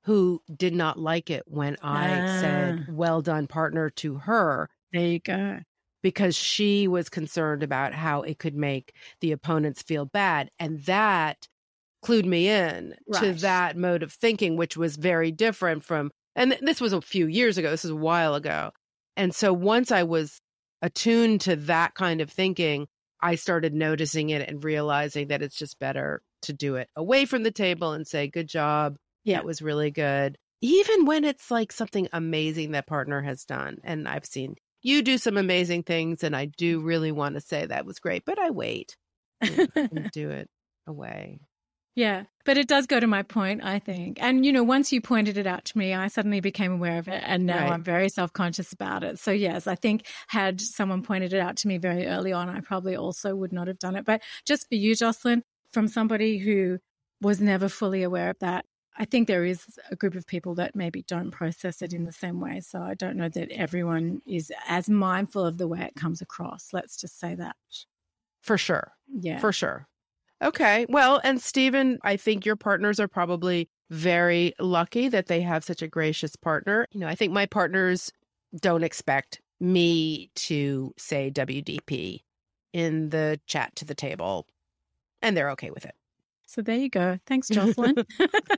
who 0.04 0.42
did 0.56 0.74
not 0.74 0.98
like 1.00 1.30
it 1.30 1.44
when 1.48 1.78
I 1.82 2.22
Ah. 2.22 2.40
said, 2.42 2.86
well 2.90 3.22
done, 3.22 3.48
partner, 3.48 3.90
to 3.92 4.16
her 4.16 4.70
There 4.94 5.06
you 5.06 5.20
go. 5.20 5.60
because 6.04 6.36
she 6.36 6.88
was 6.88 7.10
concerned 7.10 7.64
about 7.64 7.94
how 7.94 8.22
it 8.22 8.40
could 8.40 8.56
make 8.56 8.94
the 9.22 9.32
opponents 9.32 9.82
feel 9.82 10.06
bad. 10.06 10.50
And 10.60 10.80
that 10.86 11.48
clued 12.04 12.26
me 12.26 12.48
in 12.48 12.96
to 13.20 13.34
that 13.34 13.76
mode 13.76 14.04
of 14.04 14.14
thinking, 14.14 14.56
which 14.56 14.78
was 14.78 14.96
very 14.96 15.32
different 15.34 15.84
from, 15.84 16.12
and 16.40 16.52
th- 16.52 16.62
this 16.64 16.82
was 16.82 16.94
a 16.94 17.02
few 17.02 17.28
years 17.28 17.58
ago, 17.58 17.70
this 17.70 17.86
is 17.86 17.92
a 17.92 17.96
while 17.96 18.34
ago. 18.34 18.72
And 19.18 19.36
so 19.36 19.54
once 19.54 19.92
I 19.92 20.04
was 20.04 20.40
attuned 20.82 21.42
to 21.42 21.58
that 21.58 21.94
kind 21.94 22.22
of 22.22 22.32
thinking, 22.32 22.88
I 23.22 23.36
started 23.36 23.74
noticing 23.74 24.30
it 24.30 24.48
and 24.48 24.64
realizing 24.64 25.28
that 25.28 25.42
it's 25.42 25.58
just 25.58 25.78
better 25.80 26.22
to 26.44 26.54
do 26.54 26.76
it 26.76 26.88
away 26.96 27.26
from 27.26 27.44
the 27.44 27.52
table 27.52 27.92
and 27.92 28.08
say, 28.08 28.28
good 28.28 28.48
job. 28.48 28.96
Yeah. 29.26 29.36
That 29.38 29.46
was 29.46 29.62
really 29.62 29.92
good. 29.92 30.38
Even 30.62 31.06
when 31.06 31.26
it's 31.26 31.52
like 31.52 31.74
something 31.74 32.08
amazing 32.14 32.72
that 32.72 32.88
partner 32.88 33.22
has 33.22 33.44
done. 33.44 33.78
And 33.84 34.08
I've 34.08 34.26
seen 34.26 34.56
you 34.82 35.02
do 35.02 35.18
some 35.18 35.36
amazing 35.36 35.84
things, 35.84 36.24
and 36.24 36.34
I 36.34 36.46
do 36.46 36.80
really 36.80 37.12
want 37.12 37.36
to 37.36 37.42
say 37.42 37.66
that 37.66 37.86
was 37.86 38.00
great, 38.00 38.24
but 38.26 38.40
I 38.40 38.52
wait 38.52 38.96
and, 39.42 39.70
and 39.76 40.10
do 40.14 40.30
it 40.30 40.50
away. 40.88 41.42
Yeah, 42.00 42.24
but 42.46 42.58
it 42.58 42.70
does 42.70 42.88
go 42.88 42.98
to 43.02 43.08
my 43.08 43.24
point, 43.24 43.62
I 43.62 43.78
think. 43.78 44.24
And, 44.24 44.46
you 44.46 44.54
know, 44.54 44.64
once 44.64 44.94
you 44.94 45.02
pointed 45.02 45.38
it 45.38 45.46
out 45.46 45.66
to 45.66 45.78
me, 45.78 45.94
I 45.94 46.08
suddenly 46.08 46.40
became 46.40 46.72
aware 46.72 46.98
of 46.98 47.10
it. 47.10 47.22
And 47.26 47.46
now 47.46 47.64
Right. 47.64 47.74
I'm 47.74 47.84
very 47.84 48.08
self 48.08 48.32
conscious 48.32 48.72
about 48.72 49.04
it. 49.04 49.20
So, 49.20 49.32
yes, 49.32 49.68
I 49.68 49.76
think 49.76 50.06
had 50.30 50.62
someone 50.62 51.04
pointed 51.04 51.34
it 51.34 51.42
out 51.42 51.58
to 51.58 51.68
me 51.68 51.78
very 51.78 52.08
early 52.08 52.32
on, 52.32 52.48
I 52.48 52.62
probably 52.62 52.96
also 52.96 53.36
would 53.36 53.52
not 53.52 53.68
have 53.68 53.80
done 53.80 53.98
it. 53.98 54.06
But 54.06 54.22
just 54.46 54.70
for 54.70 54.76
you, 54.76 54.96
Jocelyn, 54.96 55.44
from 55.74 55.90
somebody 55.90 56.38
who 56.38 56.80
was 57.20 57.42
never 57.42 57.68
fully 57.68 58.04
aware 58.04 58.30
of 58.30 58.40
that, 58.40 58.64
I 58.98 59.04
think 59.04 59.28
there 59.28 59.44
is 59.44 59.78
a 59.92 59.98
group 59.98 60.16
of 60.16 60.26
people 60.26 60.56
that 60.56 60.78
maybe 60.78 61.04
don't 61.04 61.32
process 61.32 61.82
it 61.82 61.92
in 61.92 62.06
the 62.06 62.14
same 62.14 62.40
way. 62.40 62.62
So 62.62 62.82
I 62.82 62.94
don't 62.94 63.18
know 63.18 63.28
that 63.28 63.52
everyone 63.52 64.22
is 64.26 64.54
as 64.70 64.90
mindful 64.90 65.46
of 65.46 65.58
the 65.58 65.68
way 65.68 65.82
it 65.82 65.96
comes 65.96 66.22
across. 66.22 66.70
Let's 66.72 66.96
just 66.96 67.20
say 67.20 67.36
that. 67.36 67.58
For 68.42 68.58
sure. 68.58 68.94
Yeah. 69.14 69.40
For 69.40 69.52
sure. 69.52 69.90
Okay. 70.42 70.86
Well, 70.90 71.20
and 71.24 71.42
Stephen, 71.42 72.00
I 72.04 72.16
think 72.18 72.46
your 72.46 72.56
partners 72.56 73.00
are 73.00 73.08
probably 73.08 73.70
very 73.90 74.54
lucky 74.60 75.10
that 75.10 75.28
they 75.28 75.42
have 75.42 75.64
such 75.64 75.82
a 75.82 75.88
gracious 75.88 76.36
partner. 76.36 76.88
You 76.92 77.02
know, 77.02 77.08
I 77.08 77.16
think 77.16 77.34
my 77.34 77.46
partners 77.46 78.12
don't 78.60 78.84
expect 78.84 79.42
me 79.60 80.30
to 80.36 80.94
say 80.98 81.32
WDP 81.32 82.22
in 82.72 83.10
the 83.10 83.40
chat 83.48 83.76
to 83.78 83.86
the 83.86 83.96
table, 83.96 84.46
and 85.22 85.36
they're 85.36 85.52
okay 85.52 85.72
with 85.72 85.86
it. 85.86 85.96
So 86.46 86.62
there 86.62 86.78
you 86.78 86.90
go. 86.90 87.20
Thanks, 87.28 87.48
Jocelyn. 87.52 87.96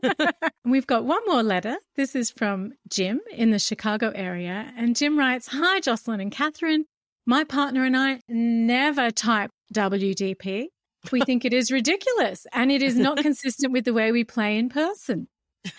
We've 0.65 0.87
got 0.87 1.05
one 1.05 1.21
more 1.25 1.43
letter. 1.43 1.77
This 1.95 2.15
is 2.15 2.29
from 2.29 2.73
Jim 2.89 3.19
in 3.31 3.51
the 3.51 3.59
Chicago 3.59 4.11
area. 4.15 4.71
And 4.77 4.95
Jim 4.95 5.17
writes 5.17 5.47
Hi, 5.51 5.79
Jocelyn 5.79 6.21
and 6.21 6.31
Catherine. 6.31 6.85
My 7.25 7.43
partner 7.43 7.83
and 7.83 7.97
I 7.97 8.21
never 8.27 9.11
type 9.11 9.51
WDP. 9.73 10.67
We 11.11 11.21
think 11.21 11.45
it 11.45 11.53
is 11.53 11.71
ridiculous 11.71 12.45
and 12.53 12.71
it 12.71 12.81
is 12.81 12.95
not 12.95 13.17
consistent 13.17 13.73
with 13.73 13.85
the 13.85 13.93
way 13.93 14.11
we 14.11 14.23
play 14.23 14.57
in 14.57 14.69
person. 14.69 15.27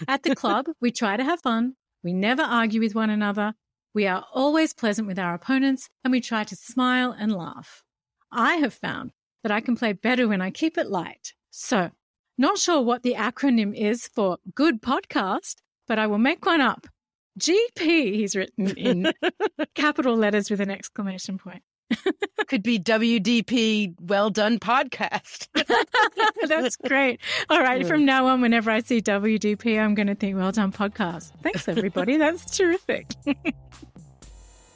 At 0.09 0.23
the 0.23 0.35
club, 0.35 0.67
we 0.81 0.91
try 0.91 1.17
to 1.17 1.25
have 1.25 1.41
fun. 1.41 1.75
We 2.03 2.13
never 2.13 2.43
argue 2.43 2.81
with 2.81 2.95
one 2.95 3.11
another. 3.11 3.55
We 3.95 4.07
are 4.07 4.25
always 4.33 4.73
pleasant 4.73 5.07
with 5.07 5.19
our 5.19 5.35
opponents 5.35 5.89
and 6.05 6.13
we 6.13 6.21
try 6.21 6.45
to 6.45 6.57
smile 6.57 7.15
and 7.17 7.33
laugh. 7.33 7.85
I 8.31 8.55
have 8.57 8.75
found 8.75 9.13
that 9.43 9.53
I 9.53 9.61
can 9.61 9.77
play 9.77 9.93
better 9.93 10.27
when 10.27 10.41
I 10.41 10.51
keep 10.51 10.79
it 10.79 10.89
light. 10.89 11.35
So, 11.51 11.91
not 12.39 12.59
sure 12.59 12.81
what 12.81 13.03
the 13.03 13.15
acronym 13.15 13.77
is 13.77 14.09
for 14.09 14.39
good 14.55 14.81
podcast, 14.81 15.57
but 15.87 15.99
I 15.99 16.07
will 16.07 16.19
make 16.19 16.47
one 16.47 16.61
up. 16.61 16.87
GP, 17.39 18.15
he's 18.15 18.37
written 18.37 18.77
in 18.77 19.13
capital 19.75 20.17
letters 20.17 20.51
with 20.51 20.61
an 20.61 20.71
exclamation 20.71 21.39
point. 21.39 21.63
Could 22.49 22.63
be 22.63 22.79
WDP 22.79 23.95
well 24.01 24.31
done 24.31 24.59
podcast. 24.59 25.49
That's 26.49 26.77
great. 26.77 27.21
All 27.49 27.61
right. 27.61 27.87
From 27.87 28.05
now 28.05 28.27
on, 28.27 28.41
whenever 28.41 28.71
I 28.71 28.81
see 28.81 29.01
WDP, 29.01 29.81
I'm 29.81 29.95
going 29.95 30.07
to 30.07 30.15
think, 30.15 30.37
well 30.37 30.53
done, 30.53 30.73
podcast. 30.73 31.33
Thanks, 31.43 31.69
everybody. 31.69 32.17
That's 32.19 32.57
terrific. 32.57 33.07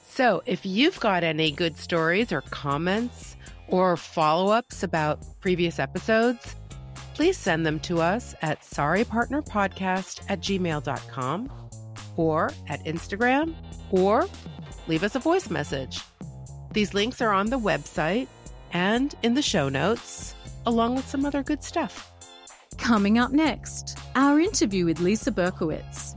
So, 0.08 0.42
if 0.46 0.64
you've 0.64 0.98
got 1.00 1.24
any 1.24 1.50
good 1.50 1.76
stories 1.76 2.32
or 2.32 2.40
comments 2.42 3.36
or 3.68 3.96
follow 3.96 4.52
ups 4.52 4.82
about 4.82 5.18
previous 5.40 5.78
episodes, 5.78 6.56
please 7.14 7.36
send 7.36 7.66
them 7.66 7.80
to 7.80 8.00
us 8.00 8.34
at 8.42 8.62
sorrypartnerpodcast 8.62 10.22
at 10.28 10.40
gmail.com 10.40 11.52
or 12.16 12.52
at 12.68 12.84
Instagram 12.84 13.54
or 13.90 14.26
leave 14.86 15.02
us 15.02 15.14
a 15.14 15.18
voice 15.18 15.50
message. 15.50 16.00
These 16.76 16.92
links 16.92 17.22
are 17.22 17.32
on 17.32 17.48
the 17.48 17.58
website 17.58 18.28
and 18.70 19.14
in 19.22 19.32
the 19.32 19.40
show 19.40 19.70
notes, 19.70 20.34
along 20.66 20.94
with 20.94 21.08
some 21.08 21.24
other 21.24 21.42
good 21.42 21.64
stuff. 21.64 22.12
Coming 22.76 23.18
up 23.18 23.32
next, 23.32 23.98
our 24.14 24.38
interview 24.38 24.84
with 24.84 25.00
Lisa 25.00 25.32
Berkowitz. 25.32 26.12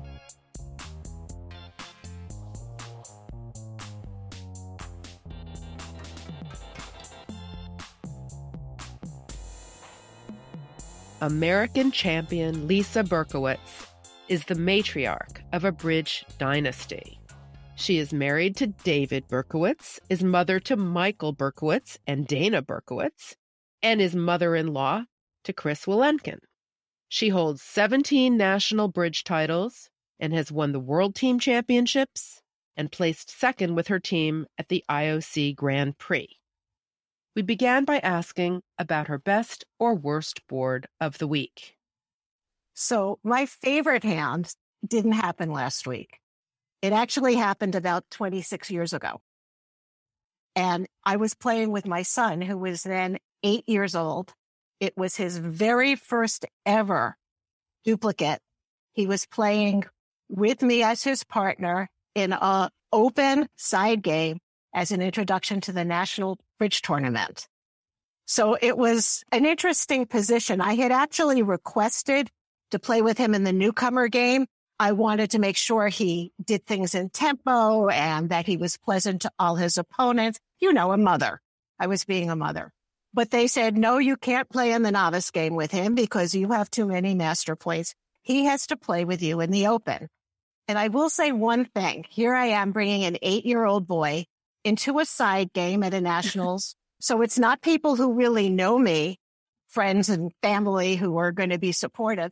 American 11.22 11.90
champion 11.90 12.68
Lisa 12.68 13.06
Berkowitz 13.06 13.88
is 14.28 14.44
the 14.44 14.56
matriarch 14.56 15.38
of 15.54 15.64
a 15.64 15.72
bridge 15.72 16.26
dynasty. 16.38 17.19
She 17.80 17.98
is 17.98 18.12
married 18.12 18.58
to 18.58 18.68
David 18.68 19.30
Berkowitz, 19.30 20.02
is 20.10 20.22
mother 20.22 20.60
to 20.60 20.76
Michael 20.76 21.34
Berkowitz 21.34 21.98
and 22.06 22.28
Dana 22.28 22.62
Berkowitz, 22.62 23.38
and 23.82 24.02
is 24.02 24.14
mother 24.14 24.54
in 24.54 24.74
law 24.74 25.06
to 25.46 25.54
Chris 25.54 25.86
Willenken. 25.86 26.40
She 27.08 27.30
holds 27.30 27.62
17 27.62 28.36
national 28.36 28.90
bridge 28.90 29.24
titles 29.24 29.90
and 30.20 30.34
has 30.34 30.52
won 30.52 30.74
the 30.74 30.80
World 30.80 31.16
Team 31.16 31.40
Championships 31.40 32.42
and 32.76 32.92
placed 32.92 33.32
second 33.32 33.76
with 33.76 33.88
her 33.88 34.00
team 34.00 34.46
at 34.58 34.68
the 34.68 34.84
IOC 34.90 35.56
Grand 35.56 35.98
Prix. 35.98 36.28
We 37.34 37.44
began 37.44 37.86
by 37.86 38.00
asking 38.00 38.62
about 38.78 39.08
her 39.08 39.18
best 39.18 39.64
or 39.80 39.96
worst 39.96 40.46
board 40.48 40.88
of 41.00 41.18
the 41.18 41.28
week. 41.28 41.78
So 42.74 43.20
my 43.24 43.46
favorite 43.46 44.04
hand 44.04 44.54
didn't 44.86 45.14
happen 45.14 45.54
last 45.54 45.88
week. 45.88 46.20
It 46.82 46.94
actually 46.94 47.36
happened 47.36 47.76
about 47.76 48.10
26 48.12 48.72
years 48.72 48.94
ago. 48.94 49.22
And 50.56 50.88
I 51.04 51.18
was 51.18 51.34
playing 51.34 51.72
with 51.72 51.86
my 51.86 52.04
son, 52.04 52.42
who 52.42 52.58
was 52.58 52.84
then 52.84 53.18
eight 53.44 53.68
years 53.68 53.96
old. 53.96 54.34
It 54.80 54.98
was 54.98 55.16
his 55.16 55.38
very 55.38 55.96
first 55.96 56.46
ever 56.66 57.18
duplicate. 57.84 58.40
He 58.94 59.08
was 59.08 59.26
playing 59.26 59.86
with 60.30 60.62
me 60.62 60.84
as 60.84 61.04
his 61.04 61.24
partner 61.24 61.90
in 62.16 62.34
a 62.34 62.70
open 62.92 63.48
side 63.56 64.02
game 64.02 64.40
as 64.74 64.92
an 64.92 65.02
introduction 65.02 65.62
to 65.62 65.72
the 65.72 65.86
national 65.86 66.38
bridge 66.58 66.82
tournament. 66.82 67.48
So 68.26 68.58
it 68.62 68.78
was 68.78 69.24
an 69.32 69.46
interesting 69.46 70.06
position. 70.06 70.62
I 70.62 70.76
had 70.76 70.92
actually 70.92 71.42
requested 71.42 72.30
to 72.72 72.80
play 72.80 73.02
with 73.02 73.18
him 73.18 73.34
in 73.34 73.44
the 73.44 73.54
newcomer 73.54 74.08
game. 74.08 74.46
I 74.80 74.94
wanted 74.94 75.32
to 75.32 75.40
make 75.40 75.58
sure 75.58 75.90
he 75.90 76.32
did 76.44 76.66
things 76.66 76.96
in 76.96 77.10
tempo 77.10 77.90
and 77.90 78.30
that 78.30 78.46
he 78.46 78.56
was 78.56 78.78
pleasant 78.78 79.24
to 79.24 79.32
all 79.38 79.56
his 79.56 79.78
opponents. 79.78 80.40
You 80.60 80.72
know, 80.72 80.94
a 80.94 80.98
mother. 80.98 81.42
I 81.78 81.88
was 81.88 82.06
being 82.06 82.30
a 82.30 82.36
mother. 82.36 82.72
But 83.14 83.32
they 83.32 83.48
said, 83.48 83.78
no, 83.78 83.98
you 83.98 84.16
can't 84.16 84.50
play 84.50 84.72
in 84.72 84.84
the 84.84 84.92
novice 84.92 85.32
game 85.32 85.56
with 85.56 85.72
him 85.72 85.96
because 85.96 86.34
you 86.34 86.52
have 86.52 86.70
too 86.70 86.86
many 86.86 87.14
master 87.14 87.56
points. 87.56 87.94
He 88.22 88.46
has 88.46 88.68
to 88.68 88.78
play 88.78 89.04
with 89.04 89.22
you 89.22 89.42
in 89.42 89.52
the 89.52 89.68
open. 89.68 90.08
And 90.68 90.78
I 90.78 90.90
will 90.90 91.10
say 91.10 91.32
one 91.32 91.66
thing. 91.66 92.06
Here 92.10 92.34
I 92.34 92.48
am 92.48 92.72
bringing 92.72 93.04
an 93.04 93.18
eight 93.22 93.46
year 93.46 93.66
old 93.66 93.88
boy 93.88 94.26
into 94.64 95.00
a 95.00 95.06
side 95.06 95.52
game 95.52 95.84
at 95.84 95.94
a 95.94 96.00
nationals. 96.00 96.76
so 97.02 97.22
it's 97.22 97.40
not 97.40 97.62
people 97.62 97.96
who 97.96 98.14
really 98.14 98.50
know 98.50 98.78
me, 98.78 99.20
friends 99.68 100.10
and 100.10 100.32
family 100.42 100.96
who 100.96 101.18
are 101.18 101.32
going 101.32 101.50
to 101.50 101.58
be 101.58 101.72
supportive. 101.72 102.32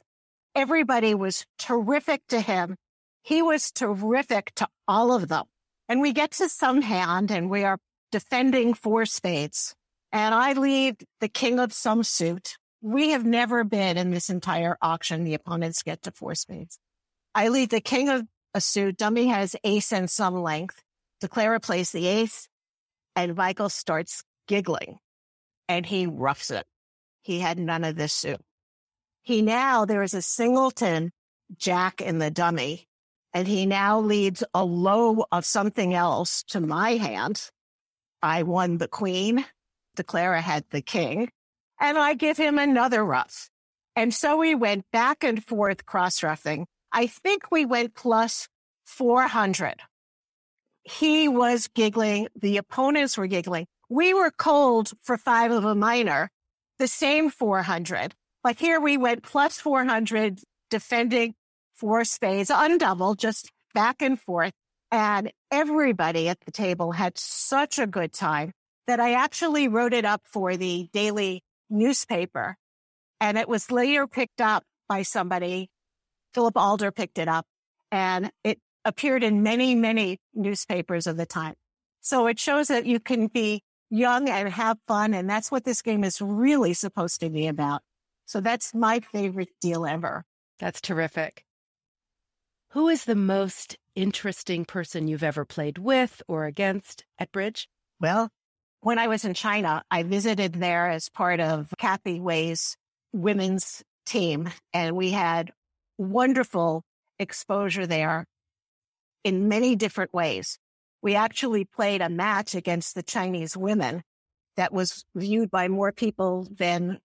Everybody 0.58 1.14
was 1.14 1.46
terrific 1.60 2.24
to 2.30 2.42
him. 2.42 2.78
He 3.22 3.44
was 3.44 3.72
terrific 3.72 4.52
to 4.56 4.68
all 4.88 5.14
of 5.14 5.28
them. 5.28 5.44
And 5.88 6.02
we 6.02 6.14
get 6.14 6.32
to 6.32 6.50
some 6.50 6.82
hand 6.82 7.30
and 7.30 7.48
we 7.48 7.64
are 7.64 7.78
defending 8.12 8.74
four 8.74 9.06
spades. 9.06 9.76
And 10.12 10.34
I 10.34 10.54
lead 10.54 11.04
the 11.22 11.30
king 11.30 11.60
of 11.60 11.74
some 11.74 12.04
suit. 12.04 12.56
We 12.82 13.12
have 13.12 13.24
never 13.24 13.64
been 13.64 14.00
in 14.00 14.10
this 14.10 14.32
entire 14.32 14.80
auction. 14.82 15.26
The 15.26 15.36
opponents 15.36 15.84
get 15.84 16.02
to 16.02 16.12
four 16.12 16.34
spades. 16.34 16.80
I 17.36 17.50
lead 17.50 17.70
the 17.70 17.80
king 17.80 18.10
of 18.10 18.24
a 18.56 18.60
suit. 18.60 18.98
Dummy 18.98 19.28
has 19.28 19.56
ace 19.64 19.94
and 19.94 20.10
some 20.10 20.42
length. 20.42 20.82
Declarer 21.22 21.60
plays 21.60 21.92
the 21.92 22.08
ace 22.08 22.50
and 23.16 23.36
Michael 23.36 23.70
starts 23.70 24.24
giggling 24.48 24.98
and 25.70 25.86
he 25.86 26.08
ruffs 26.08 26.50
it. 26.50 26.66
He 27.22 27.42
had 27.42 27.60
none 27.60 27.84
of 27.84 27.96
this 27.96 28.12
suit. 28.12 28.42
He 29.28 29.42
now, 29.42 29.84
there 29.84 30.04
is 30.04 30.14
a 30.14 30.22
singleton 30.22 31.12
jack 31.58 32.00
in 32.00 32.20
the 32.20 32.32
dummy 32.32 32.88
and 33.34 33.46
he 33.46 33.66
now 33.66 34.00
leads 34.00 34.42
a 34.54 34.64
low 34.64 35.26
of 35.34 35.44
something 35.44 35.94
else 35.94 36.44
to 36.44 36.62
my 36.62 36.92
hand. 36.92 37.52
I 38.24 38.44
won 38.44 38.78
the 38.78 38.88
queen. 38.88 39.46
Declarer 39.98 40.40
had 40.40 40.64
the 40.70 40.82
king 40.82 41.30
and 41.78 41.98
I 41.98 42.14
give 42.14 42.38
him 42.38 42.58
another 42.58 43.04
ruff. 43.04 43.50
And 43.98 44.14
so 44.14 44.38
we 44.38 44.56
went 44.56 44.86
back 44.94 45.26
and 45.26 45.44
forth 45.44 45.86
cross 45.86 46.24
ruffing. 46.24 46.66
I 46.94 47.08
think 47.08 47.52
we 47.52 47.66
went 47.66 47.96
plus 47.96 48.48
400 48.86 49.82
he 50.86 51.28
was 51.28 51.68
giggling. 51.68 52.30
The 52.34 52.56
opponents 52.56 53.18
were 53.18 53.28
giggling. 53.28 53.68
We 53.90 54.14
were 54.14 54.32
cold 54.32 54.94
for 55.04 55.18
five 55.18 55.52
of 55.52 55.66
a 55.66 55.76
minor, 55.76 56.30
the 56.80 56.88
same 56.88 57.30
400. 57.30 58.16
But 58.48 58.60
here 58.60 58.80
we 58.80 58.96
went 58.96 59.24
plus 59.24 59.60
400 59.60 60.40
defending 60.70 61.36
four 61.76 62.06
spades, 62.06 62.50
undouble, 62.50 63.18
just 63.18 63.52
back 63.74 64.02
and 64.02 64.18
forth. 64.18 64.54
And 64.90 65.34
everybody 65.52 66.30
at 66.30 66.40
the 66.46 66.54
table 66.54 66.94
had 66.94 67.18
such 67.18 67.78
a 67.78 67.86
good 67.86 68.14
time 68.14 68.54
that 68.88 69.02
I 69.02 69.16
actually 69.16 69.68
wrote 69.68 69.92
it 69.92 70.06
up 70.06 70.22
for 70.24 70.56
the 70.56 70.88
daily 70.94 71.44
newspaper. 71.70 72.56
And 73.20 73.38
it 73.38 73.50
was 73.50 73.70
later 73.70 74.08
picked 74.08 74.40
up 74.40 74.64
by 74.88 75.02
somebody. 75.02 75.70
Phillip 76.34 76.56
Alder 76.56 76.94
picked 76.94 77.18
it 77.18 77.28
up 77.28 77.46
and 77.92 78.32
it 78.46 78.62
appeared 78.86 79.24
in 79.24 79.44
many, 79.44 79.76
many 79.76 80.20
newspapers 80.34 81.06
of 81.06 81.18
the 81.18 81.26
time. 81.26 81.56
So 82.00 82.28
it 82.28 82.40
shows 82.40 82.70
that 82.70 82.86
you 82.86 83.02
can 83.02 83.28
be 83.28 83.62
young 83.90 84.30
and 84.30 84.48
have 84.48 84.78
fun. 84.88 85.14
And 85.14 85.30
that's 85.30 85.52
what 85.52 85.66
this 85.66 85.82
game 85.82 86.06
is 86.06 86.22
really 86.22 86.74
supposed 86.74 87.20
to 87.20 87.30
be 87.30 87.48
about. 87.48 87.82
So 88.28 88.42
that's 88.42 88.76
my 88.76 89.00
favorite 89.00 89.50
deal 89.62 89.86
ever. 89.86 90.26
That's 90.60 90.82
terrific. 90.82 91.44
Who 92.72 92.90
is 92.90 93.06
the 93.06 93.16
most 93.16 93.78
interesting 93.96 94.66
person 94.66 95.08
you've 95.08 95.24
ever 95.24 95.46
played 95.46 95.78
with 95.78 96.22
or 96.28 96.46
against 96.46 97.06
at 97.18 97.32
bridge? 97.32 97.70
Well, 98.02 98.30
when 98.82 99.00
I 99.00 99.08
was 99.08 99.24
in 99.24 99.34
China, 99.34 99.82
I 99.90 100.04
visited 100.04 100.54
there 100.54 100.90
as 100.90 101.10
part 101.10 101.40
of 101.40 101.74
Kathie 101.80 102.20
Wei's 102.20 102.76
women's 103.14 103.82
team, 104.06 104.50
and 104.74 104.96
we 104.96 105.12
had 105.12 105.52
wonderful 105.98 106.84
exposure 107.18 107.88
there 107.88 108.26
in 109.24 109.48
many 109.48 109.76
different 109.78 110.14
ways. 110.14 110.60
We 111.02 111.16
actually 111.16 111.64
played 111.64 112.02
a 112.02 112.10
match 112.10 112.56
against 112.56 112.94
the 112.94 113.04
Chinese 113.04 113.56
women 113.56 114.04
that 114.58 114.74
was 114.74 115.06
viewed 115.16 115.50
by 115.50 115.70
more 115.70 115.92
people 115.92 116.48
than 116.52 117.00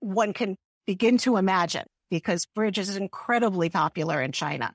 one 0.00 0.32
can 0.32 0.56
begin 0.86 1.18
to 1.18 1.36
imagine 1.36 1.84
because 2.10 2.46
bridge 2.54 2.78
is 2.78 2.96
incredibly 2.96 3.68
popular 3.68 4.20
in 4.20 4.32
China. 4.32 4.74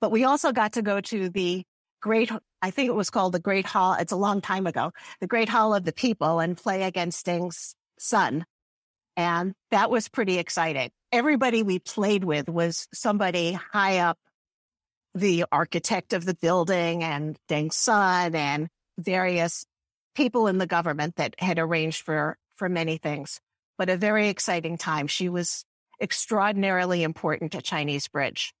But 0.00 0.10
we 0.10 0.24
also 0.24 0.52
got 0.52 0.74
to 0.74 0.82
go 0.82 1.00
to 1.00 1.28
the 1.28 1.64
great, 2.00 2.30
I 2.62 2.70
think 2.70 2.88
it 2.88 2.94
was 2.94 3.10
called 3.10 3.32
the 3.32 3.40
Great 3.40 3.66
Hall. 3.66 3.94
It's 3.94 4.12
a 4.12 4.16
long 4.16 4.40
time 4.40 4.66
ago, 4.66 4.92
the 5.20 5.26
Great 5.26 5.48
Hall 5.48 5.74
of 5.74 5.84
the 5.84 5.92
People 5.92 6.38
and 6.38 6.56
play 6.56 6.84
against 6.84 7.26
Deng's 7.26 7.74
son. 7.98 8.44
And 9.16 9.54
that 9.70 9.90
was 9.90 10.08
pretty 10.08 10.38
exciting. 10.38 10.90
Everybody 11.10 11.62
we 11.62 11.78
played 11.78 12.22
with 12.22 12.48
was 12.48 12.86
somebody 12.92 13.52
high 13.52 13.98
up 13.98 14.18
the 15.14 15.46
architect 15.50 16.12
of 16.12 16.26
the 16.26 16.34
building 16.34 17.02
and 17.02 17.38
Deng's 17.48 17.76
son 17.76 18.34
and 18.34 18.68
various 18.98 19.64
people 20.14 20.46
in 20.46 20.58
the 20.58 20.66
government 20.66 21.16
that 21.16 21.34
had 21.38 21.58
arranged 21.58 22.02
for, 22.02 22.36
for 22.56 22.68
many 22.68 22.98
things. 22.98 23.40
But 23.78 23.90
a 23.90 23.96
very 23.96 24.28
exciting 24.28 24.78
time. 24.78 25.06
She 25.06 25.28
was 25.28 25.64
extraordinarily 26.00 27.02
important 27.02 27.52
to 27.52 27.62
Chinese 27.62 28.08
Bridge. 28.08 28.52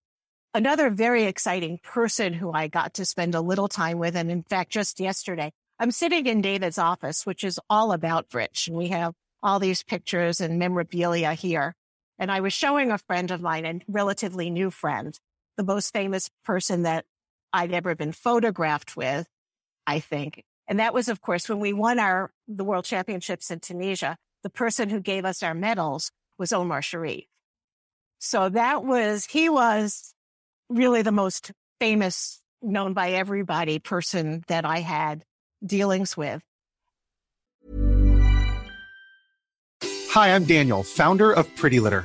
Another 0.54 0.90
very 0.90 1.24
exciting 1.24 1.78
person 1.82 2.32
who 2.32 2.52
I 2.52 2.68
got 2.68 2.94
to 2.94 3.04
spend 3.04 3.34
a 3.34 3.40
little 3.40 3.68
time 3.68 3.98
with, 3.98 4.16
and 4.16 4.30
in 4.30 4.42
fact, 4.42 4.70
just 4.70 5.00
yesterday, 5.00 5.52
I'm 5.78 5.90
sitting 5.90 6.26
in 6.26 6.40
David's 6.40 6.78
office, 6.78 7.26
which 7.26 7.44
is 7.44 7.60
all 7.68 7.92
about 7.92 8.30
Bridge. 8.30 8.68
And 8.68 8.76
we 8.76 8.88
have 8.88 9.12
all 9.42 9.58
these 9.58 9.82
pictures 9.82 10.40
and 10.40 10.58
memorabilia 10.58 11.34
here. 11.34 11.74
And 12.18 12.32
I 12.32 12.40
was 12.40 12.54
showing 12.54 12.90
a 12.90 12.98
friend 12.98 13.30
of 13.30 13.42
mine, 13.42 13.66
a 13.66 13.80
relatively 13.86 14.48
new 14.48 14.70
friend, 14.70 15.18
the 15.58 15.64
most 15.64 15.92
famous 15.92 16.30
person 16.44 16.82
that 16.82 17.04
I'd 17.52 17.72
ever 17.72 17.94
been 17.94 18.12
photographed 18.12 18.96
with, 18.96 19.26
I 19.86 20.00
think. 20.00 20.44
And 20.66 20.80
that 20.80 20.94
was, 20.94 21.08
of 21.08 21.20
course, 21.20 21.48
when 21.48 21.60
we 21.60 21.72
won 21.72 21.98
our, 21.98 22.32
the 22.48 22.64
world 22.64 22.86
championships 22.86 23.50
in 23.50 23.60
Tunisia, 23.60 24.16
the 24.46 24.50
person 24.50 24.88
who 24.88 25.00
gave 25.00 25.24
us 25.24 25.42
our 25.42 25.54
medals 25.54 26.12
was 26.38 26.52
Omar 26.52 26.80
Sharif. 26.80 27.24
So 28.20 28.48
that 28.48 28.84
was, 28.84 29.24
he 29.24 29.48
was 29.48 30.14
really 30.68 31.02
the 31.02 31.10
most 31.10 31.50
famous, 31.80 32.40
known 32.62 32.92
by 32.92 33.10
everybody 33.10 33.80
person 33.80 34.44
that 34.46 34.64
I 34.64 34.78
had 34.82 35.24
dealings 35.64 36.16
with. 36.16 36.42
Hi, 39.82 40.32
I'm 40.32 40.44
Daniel, 40.44 40.84
founder 40.84 41.32
of 41.32 41.52
Pretty 41.56 41.80
Litter. 41.80 42.04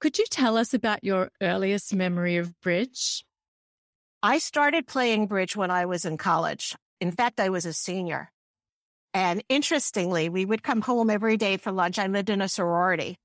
Could 0.00 0.16
you 0.16 0.26
tell 0.30 0.56
us 0.56 0.74
about 0.74 1.02
your 1.02 1.30
earliest 1.42 1.92
memory 1.92 2.36
of 2.36 2.60
bridge? 2.60 3.24
I 4.22 4.38
started 4.38 4.86
playing 4.86 5.26
bridge 5.26 5.56
when 5.56 5.72
I 5.72 5.86
was 5.86 6.04
in 6.04 6.16
college. 6.16 6.76
In 7.00 7.10
fact, 7.10 7.40
I 7.40 7.48
was 7.48 7.66
a 7.66 7.72
senior. 7.72 8.30
And 9.12 9.42
interestingly, 9.48 10.28
we 10.28 10.44
would 10.44 10.62
come 10.62 10.82
home 10.82 11.10
every 11.10 11.36
day 11.36 11.56
for 11.56 11.72
lunch. 11.72 11.98
I 11.98 12.06
lived 12.06 12.30
in 12.30 12.40
a 12.40 12.48
sorority. 12.48 13.16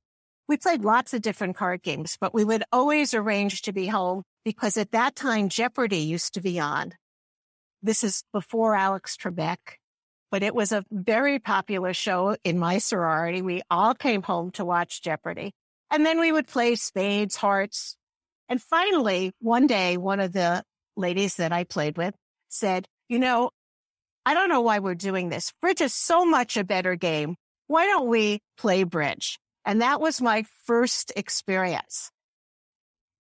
We 0.47 0.57
played 0.57 0.83
lots 0.83 1.13
of 1.13 1.21
different 1.21 1.55
card 1.55 1.83
games, 1.83 2.17
but 2.19 2.33
we 2.33 2.43
would 2.43 2.63
always 2.71 3.13
arrange 3.13 3.62
to 3.63 3.71
be 3.71 3.86
home 3.86 4.23
because 4.43 4.75
at 4.75 4.91
that 4.91 5.15
time, 5.15 5.49
Jeopardy 5.49 5.99
used 5.99 6.33
to 6.33 6.41
be 6.41 6.59
on. 6.59 6.93
This 7.83 8.03
is 8.03 8.23
before 8.33 8.75
Alex 8.75 9.15
Trebek, 9.15 9.77
but 10.31 10.41
it 10.41 10.55
was 10.55 10.71
a 10.71 10.83
very 10.89 11.38
popular 11.38 11.93
show 11.93 12.36
in 12.43 12.57
my 12.57 12.79
sorority. 12.79 13.43
We 13.43 13.62
all 13.69 13.93
came 13.93 14.23
home 14.23 14.49
to 14.51 14.65
watch 14.65 15.03
Jeopardy. 15.03 15.53
And 15.93 16.03
then 16.03 16.19
we 16.19 16.32
would 16.32 16.47
play 16.47 16.73
spades, 16.73 17.36
hearts. 17.36 17.95
And 18.49 18.60
finally, 18.60 19.32
one 19.39 19.67
day, 19.67 19.95
one 19.95 20.19
of 20.19 20.34
the 20.34 20.63
ladies 20.97 21.36
that 21.36 21.51
I 21.51 21.65
played 21.65 21.97
with 21.97 22.15
said, 22.49 22.88
you 23.10 23.19
know, 23.19 23.51
I 24.25 24.34
don't 24.34 24.49
know 24.49 24.62
why 24.62 24.79
we're 24.79 24.95
doing 24.95 25.29
this. 25.29 25.53
Bridge 25.62 25.82
is 25.82 25.93
so 25.93 26.25
much 26.25 26.58
a 26.58 26.63
better 26.63 26.95
game. 26.95 27.36
Why 27.67 27.86
don't 27.86 28.08
we 28.08 28.39
play 28.58 28.84
bridge? 28.86 29.38
And 29.65 29.84
that 29.84 30.01
was 30.01 30.19
my 30.19 30.45
first 30.65 31.12
experience. 31.15 32.10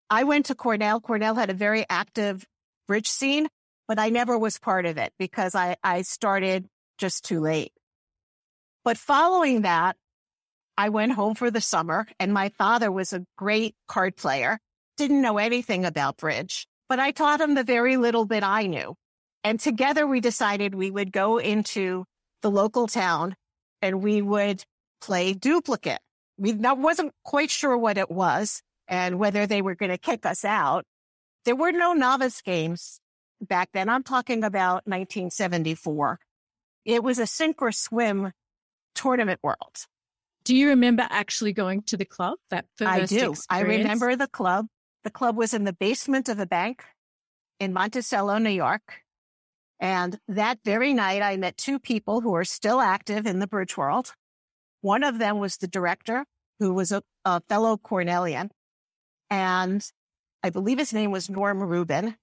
I 0.10 0.25
went 0.25 0.47
to 0.47 0.56
Cornell. 0.56 0.99
Cornell 0.99 1.36
had 1.36 1.49
a 1.49 1.53
very 1.53 1.86
active 1.89 2.45
bridge 2.86 3.10
scene, 3.10 3.47
but 3.88 3.97
I 3.97 4.10
never 4.10 4.38
was 4.38 4.60
part 4.60 4.86
of 4.86 4.97
it 4.97 5.13
because 5.17 5.56
I, 5.56 5.77
I 5.86 6.01
started 6.01 6.67
just 6.97 7.23
too 7.23 7.39
late. 7.39 7.71
But 8.84 8.97
following 8.97 9.62
that, 9.62 9.95
I 10.78 10.90
went 10.90 11.13
home 11.13 11.34
for 11.34 11.50
the 11.50 11.62
summer 11.62 12.08
and 12.20 12.34
my 12.34 12.50
father 12.50 12.92
was 12.92 13.12
a 13.12 13.26
great 13.36 13.76
card 13.88 14.16
player, 14.16 14.60
didn't 14.96 15.22
know 15.22 15.40
anything 15.40 15.86
about 15.86 16.18
bridge, 16.18 16.68
but 16.88 17.00
I 17.00 17.12
taught 17.12 17.42
him 17.42 17.56
the 17.56 17.63
very 17.63 17.98
little 17.98 18.26
bit 18.26 18.44
I 18.44 18.68
knew. 18.68 18.96
And 19.44 19.60
together 19.60 20.06
we 20.06 20.20
decided 20.20 20.76
we 20.76 20.92
would 20.92 21.12
go 21.12 21.38
into 21.38 22.06
the 22.42 22.52
local 22.52 22.88
town 22.88 23.36
and 23.82 24.04
we 24.04 24.22
would 24.22 24.63
play 25.02 25.34
duplicate. 25.34 26.00
We 26.38 26.54
wasn't 26.54 27.13
quite 27.24 27.50
sure 27.50 27.78
what 27.78 27.98
it 27.98 28.12
was 28.12 28.62
and 28.88 29.18
whether 29.18 29.48
they 29.48 29.62
were 29.62 29.76
going 29.76 29.92
to 29.92 29.98
kick 29.98 30.26
us 30.26 30.46
out. 30.46 30.86
There 31.46 31.56
were 31.56 31.72
no 31.72 31.94
novice 31.94 32.42
games 32.42 33.00
back 33.42 33.70
then. 33.74 33.90
I'm 33.90 34.04
talking 34.04 34.44
about 34.44 34.86
1974. 34.86 36.20
It 36.86 37.04
was 37.04 37.20
a 37.20 37.28
sink 37.28 37.62
or 37.62 37.72
swim 37.72 38.32
tournament 38.94 39.40
world. 39.42 39.88
Do 40.47 40.55
you 40.55 40.69
remember 40.69 41.05
actually 41.10 41.51
going 41.51 41.81
to 41.88 41.97
the 41.97 42.05
club? 42.05 42.38
That 42.51 42.67
first 42.77 42.89
I 42.89 42.99
do. 42.99 43.31
Experience? 43.31 43.47
I 43.49 43.60
remember 43.63 44.15
the 44.15 44.29
club. 44.29 44.67
The 45.03 45.10
club 45.10 45.36
was 45.36 45.53
in 45.53 45.65
the 45.65 45.73
basement 45.73 46.29
of 46.29 46.39
a 46.39 46.45
bank 46.45 46.86
in 47.60 47.73
Monticello, 47.73 48.38
New 48.38 48.51
York. 48.51 49.01
And 49.81 50.17
that 50.29 50.60
very 50.63 50.93
night, 50.93 51.21
I 51.21 51.36
met 51.36 51.57
two 51.57 51.79
people 51.79 52.21
who 52.21 52.33
are 52.33 52.45
still 52.45 52.79
active 52.79 53.27
in 53.27 53.39
the 53.39 53.47
bridge 53.47 53.75
world. 53.75 54.13
One 54.79 55.03
of 55.03 55.19
them 55.19 55.38
was 55.38 55.57
the 55.57 55.67
director, 55.67 56.23
who 56.62 56.73
was 56.73 56.93
a, 56.93 57.03
a 57.25 57.41
fellow 57.49 57.75
Cornelian. 57.75 58.49
And 59.29 59.86
I 60.43 60.49
believe 60.49 60.77
his 60.77 60.93
name 60.93 61.12
was 61.12 61.29
Norm 61.29 61.62
Rubin. 61.62 62.15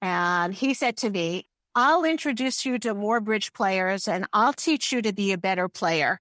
And 0.00 0.54
he 0.54 0.72
said 0.72 0.96
to 0.98 1.10
me, 1.10 1.48
I'll 1.74 2.04
introduce 2.04 2.64
you 2.64 2.78
to 2.78 2.94
more 2.94 3.18
bridge 3.18 3.52
players 3.52 4.06
and 4.06 4.28
I'll 4.32 4.52
teach 4.52 4.92
you 4.92 5.02
to 5.02 5.12
be 5.12 5.32
a 5.32 5.38
better 5.38 5.68
player. 5.68 6.20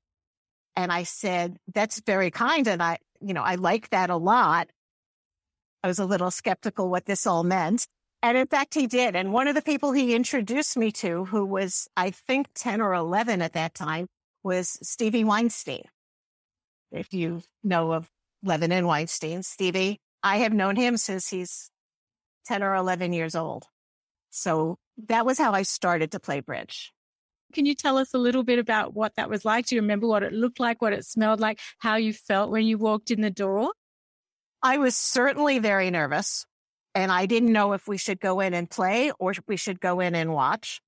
And 0.80 0.94
I 0.94 1.04
said, 1.04 1.58
that's 1.74 2.00
very 2.00 2.32
kind. 2.32 2.66
And 2.66 2.82
I, 2.82 3.00
you 3.20 3.34
know, 3.34 3.44
I 3.44 3.56
like 3.56 3.90
that 3.90 4.10
a 4.10 4.16
lot. 4.16 4.70
I 5.84 5.90
was 5.90 6.00
a 6.00 6.06
little 6.06 6.32
skeptical 6.32 6.90
what 6.90 7.06
this 7.06 7.28
all 7.28 7.44
meant. 7.44 7.86
And 8.24 8.38
in 8.38 8.48
fact, 8.48 8.76
he 8.76 8.88
did. 8.88 9.14
And 9.14 9.34
one 9.34 9.50
of 9.50 9.56
the 9.56 9.62
people 9.62 9.92
he 9.92 10.16
introduced 10.16 10.78
me 10.78 10.94
to, 10.94 11.26
who 11.26 11.44
was, 11.44 11.90
I 11.98 12.12
think, 12.12 12.48
10 12.56 12.80
or 12.80 12.94
11 12.94 13.42
at 13.42 13.52
that 13.54 13.74
time, 13.74 14.08
was 14.42 14.80
Stevie 14.82 15.26
Weinstein. 15.26 15.84
If 16.94 17.14
you 17.14 17.42
know 17.62 17.92
of 17.92 18.10
Levin 18.42 18.72
and 18.72 18.88
Weinstein, 18.88 19.44
Stevie, 19.44 20.00
I 20.24 20.38
have 20.38 20.54
known 20.54 20.78
him 20.78 20.96
since 20.96 21.28
he's 21.28 21.72
10 22.46 22.64
or 22.64 22.74
11 22.74 23.12
years 23.12 23.36
old. 23.36 23.66
So 24.30 24.78
that 25.10 25.26
was 25.26 25.38
how 25.38 25.52
I 25.52 25.64
started 25.64 26.14
to 26.14 26.22
play 26.22 26.40
bridge. 26.40 26.94
Can 27.54 27.66
you 27.66 27.74
tell 27.74 27.98
us 27.98 28.14
a 28.14 28.18
little 28.18 28.44
bit 28.44 28.60
about 28.60 28.94
what 28.94 29.16
that 29.16 29.30
was 29.30 29.44
like? 29.44 29.68
Do 29.68 29.76
you 29.76 29.82
remember 29.82 30.08
what 30.08 30.24
it 30.24 30.34
looked 30.34 30.60
like, 30.60 30.82
what 30.82 30.94
it 30.94 31.06
smelled 31.06 31.40
like, 31.40 31.60
how 31.80 31.96
you 31.96 32.14
felt 32.14 32.52
when 32.52 32.66
you 32.66 32.78
walked 32.78 33.12
in 33.12 33.22
the 33.22 33.32
door? 33.32 33.72
I 34.62 34.78
was 34.78 34.96
certainly 34.96 35.60
very 35.60 35.90
nervous 35.90 36.46
and 36.94 37.12
I 37.12 37.26
didn't 37.26 37.54
know 37.54 37.74
if 37.74 37.88
we 37.88 37.98
should 37.98 38.20
go 38.20 38.40
in 38.40 38.54
and 38.54 38.70
play 38.70 39.12
or 39.20 39.34
we 39.48 39.58
should 39.58 39.80
go 39.80 40.00
in 40.00 40.16
and 40.16 40.34
watch. 40.34 40.82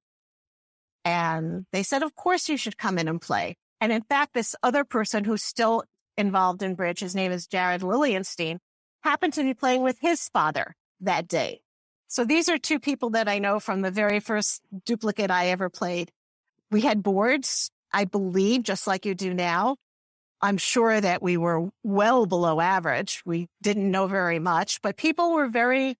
And 1.03 1.65
they 1.71 1.83
said, 1.83 2.03
of 2.03 2.15
course 2.15 2.49
you 2.49 2.57
should 2.57 2.77
come 2.77 2.99
in 2.99 3.07
and 3.07 3.21
play. 3.21 3.57
And 3.79 3.91
in 3.91 4.03
fact, 4.03 4.33
this 4.33 4.55
other 4.61 4.83
person 4.83 5.23
who's 5.23 5.43
still 5.43 5.83
involved 6.17 6.61
in 6.61 6.75
bridge, 6.75 6.99
his 6.99 7.15
name 7.15 7.31
is 7.31 7.47
Jared 7.47 7.81
Lilienstein, 7.81 8.59
happened 9.03 9.33
to 9.33 9.43
be 9.43 9.55
playing 9.55 9.81
with 9.81 9.97
his 9.99 10.29
father 10.29 10.75
that 10.99 11.27
day. 11.27 11.61
So 12.07 12.25
these 12.25 12.49
are 12.49 12.57
two 12.57 12.79
people 12.79 13.11
that 13.11 13.27
I 13.27 13.39
know 13.39 13.59
from 13.59 13.81
the 13.81 13.89
very 13.89 14.19
first 14.19 14.61
duplicate 14.85 15.31
I 15.31 15.47
ever 15.47 15.69
played. 15.69 16.11
We 16.71 16.81
had 16.81 17.03
boards, 17.03 17.69
I 17.93 18.05
believe, 18.05 18.63
just 18.63 18.87
like 18.87 19.05
you 19.05 19.13
do 19.13 19.33
now. 19.33 19.75
I'm 20.41 20.57
sure 20.57 20.99
that 20.99 21.21
we 21.21 21.37
were 21.37 21.69
well 21.83 22.25
below 22.25 22.59
average. 22.59 23.21
We 23.25 23.47
didn't 23.61 23.91
know 23.91 24.07
very 24.07 24.39
much, 24.39 24.81
but 24.81 24.97
people 24.97 25.33
were 25.33 25.47
very 25.47 25.95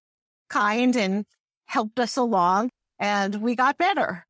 kind 0.50 0.96
and 0.96 1.26
helped 1.66 2.00
us 2.00 2.18
along 2.18 2.72
and 3.00 3.36
we 3.36 3.56
got 3.56 3.78
better. 3.78 4.26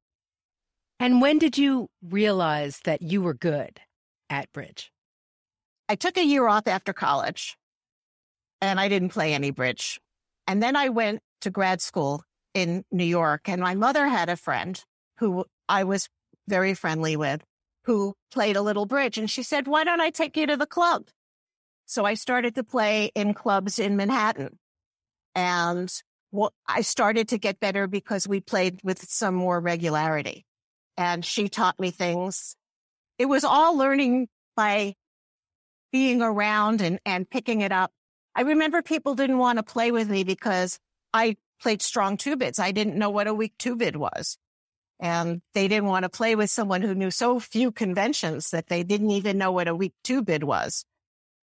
And 1.00 1.22
when 1.22 1.40
did 1.40 1.58
you 1.58 1.88
realize 2.04 2.80
that 2.84 3.02
you 3.02 3.22
were 3.22 3.34
good 3.34 3.80
at 4.30 4.52
bridge? 4.52 4.92
I 5.90 5.96
took 5.96 6.18
a 6.18 6.26
year 6.26 6.48
off 6.48 6.68
after 6.68 6.94
college 6.94 7.58
and 8.62 8.80
I 8.80 8.88
didn't 8.88 9.10
play 9.10 9.34
any 9.34 9.52
bridge. 9.52 10.00
And 10.46 10.62
then 10.62 10.76
I 10.76 10.90
went 10.90 11.22
to 11.42 11.50
grad 11.50 11.82
school 11.82 12.24
in 12.54 12.84
New 12.92 13.06
York 13.06 13.48
and 13.48 13.62
my 13.62 13.76
mother 13.76 14.08
had 14.08 14.30
a 14.30 14.36
friend 14.36 14.84
who 15.18 15.46
I 15.68 15.84
was 15.84 16.08
very 16.48 16.74
friendly 16.74 17.16
with 17.16 17.42
who 17.86 18.14
played 18.32 18.56
a 18.56 18.62
little 18.62 18.86
bridge. 18.86 19.18
And 19.18 19.30
she 19.30 19.44
said, 19.44 19.68
why 19.68 19.84
don't 19.84 20.02
I 20.02 20.10
take 20.10 20.38
you 20.38 20.46
to 20.48 20.58
the 20.58 20.66
club? 20.66 21.08
So 21.86 22.06
I 22.06 22.14
started 22.14 22.56
to 22.56 22.64
play 22.64 23.12
in 23.16 23.34
clubs 23.34 23.80
in 23.80 23.98
Manhattan. 23.98 24.60
And 25.36 25.92
well, 26.32 26.54
I 26.68 26.82
started 26.82 27.30
to 27.30 27.38
get 27.38 27.60
better 27.60 27.88
because 27.88 28.28
we 28.28 28.40
played 28.40 28.80
with 28.84 29.02
some 29.10 29.36
more 29.36 29.60
regularity. 29.60 30.46
And 30.98 31.26
she 31.26 31.50
taught 31.50 31.80
me 31.80 31.92
things. 31.92 32.56
It 33.18 33.26
was 33.26 33.44
all 33.44 33.76
learning 33.78 34.28
by 34.56 34.96
being 35.92 36.22
around 36.22 36.82
and, 36.82 37.00
and 37.06 37.30
picking 37.30 37.62
it 37.62 37.72
up. 37.72 37.92
I 38.36 38.42
remember 38.42 38.82
people 38.82 39.16
didn't 39.16 39.40
want 39.40 39.58
to 39.58 39.64
play 39.64 39.92
with 39.92 40.10
me 40.10 40.24
because 40.24 40.80
I 41.14 41.36
played 41.62 41.82
strong 41.82 42.16
two 42.16 42.38
bids. 42.38 42.60
I 42.60 42.72
didn't 42.72 42.98
know 42.98 43.10
what 43.10 43.28
a 43.28 43.34
weak 43.34 43.54
two 43.58 43.76
bid 43.76 43.96
was. 43.96 44.38
And 45.02 45.42
they 45.56 45.68
didn't 45.68 45.90
want 45.90 46.04
to 46.04 46.10
play 46.10 46.36
with 46.36 46.52
someone 46.52 46.84
who 46.84 46.94
knew 46.94 47.10
so 47.10 47.40
few 47.40 47.72
conventions 47.72 48.52
that 48.52 48.68
they 48.68 48.84
didn't 48.84 49.10
even 49.10 49.40
know 49.40 49.52
what 49.52 49.68
a 49.68 49.76
weak 49.76 49.94
two 50.04 50.22
bid 50.22 50.44
was. 50.44 50.86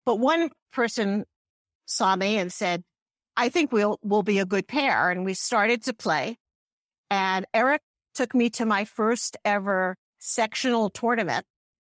But 0.06 0.20
one 0.20 0.50
person 0.74 1.24
saw 1.86 2.16
me 2.18 2.38
and 2.38 2.52
said, 2.52 2.84
I 3.38 3.48
think 3.48 3.72
we'll, 3.72 3.98
we'll 4.04 4.24
be 4.24 4.40
a 4.40 4.46
good 4.46 4.68
pair. 4.68 5.10
And 5.10 5.24
we 5.24 5.34
started 5.34 5.84
to 5.84 5.94
play. 5.94 6.38
And 7.10 7.46
Eric 7.54 7.82
took 8.14 8.36
me 8.36 8.50
to 8.52 8.66
my 8.66 8.84
first 8.84 9.38
ever 9.46 9.96
sectional 10.20 10.90
tournament, 10.90 11.46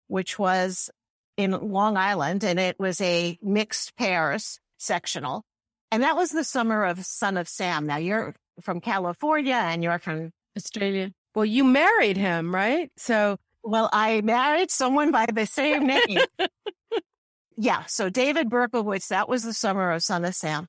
which 0.06 0.38
was 0.38 0.90
in 1.36 1.50
Long 1.50 1.96
Island. 1.96 2.44
And 2.44 2.60
it 2.60 2.78
was 2.78 3.00
a 3.00 3.36
mixed 3.42 3.96
pairs 3.96 4.60
sectional. 4.78 5.42
And 5.90 6.04
that 6.04 6.16
was 6.16 6.30
the 6.30 6.44
summer 6.44 6.84
of 6.84 7.04
Son 7.04 7.36
of 7.36 7.48
Sam. 7.48 7.86
Now 7.86 7.96
you're 7.96 8.36
from 8.60 8.80
California 8.80 9.54
and 9.54 9.82
you're 9.82 9.98
from 9.98 10.30
Australia. 10.56 11.10
Well, 11.34 11.44
you 11.44 11.64
married 11.64 12.16
him, 12.16 12.54
right? 12.54 12.90
So, 12.96 13.38
well, 13.62 13.88
I 13.92 14.20
married 14.22 14.70
someone 14.70 15.12
by 15.12 15.26
the 15.26 15.46
same 15.46 15.86
name. 15.86 16.18
yeah. 17.56 17.84
So 17.86 18.08
David 18.08 18.48
Berkowitz, 18.48 19.08
that 19.08 19.28
was 19.28 19.44
the 19.44 19.52
summer 19.52 19.90
of 19.92 20.02
Son 20.02 20.24
of 20.24 20.34
Sam. 20.34 20.66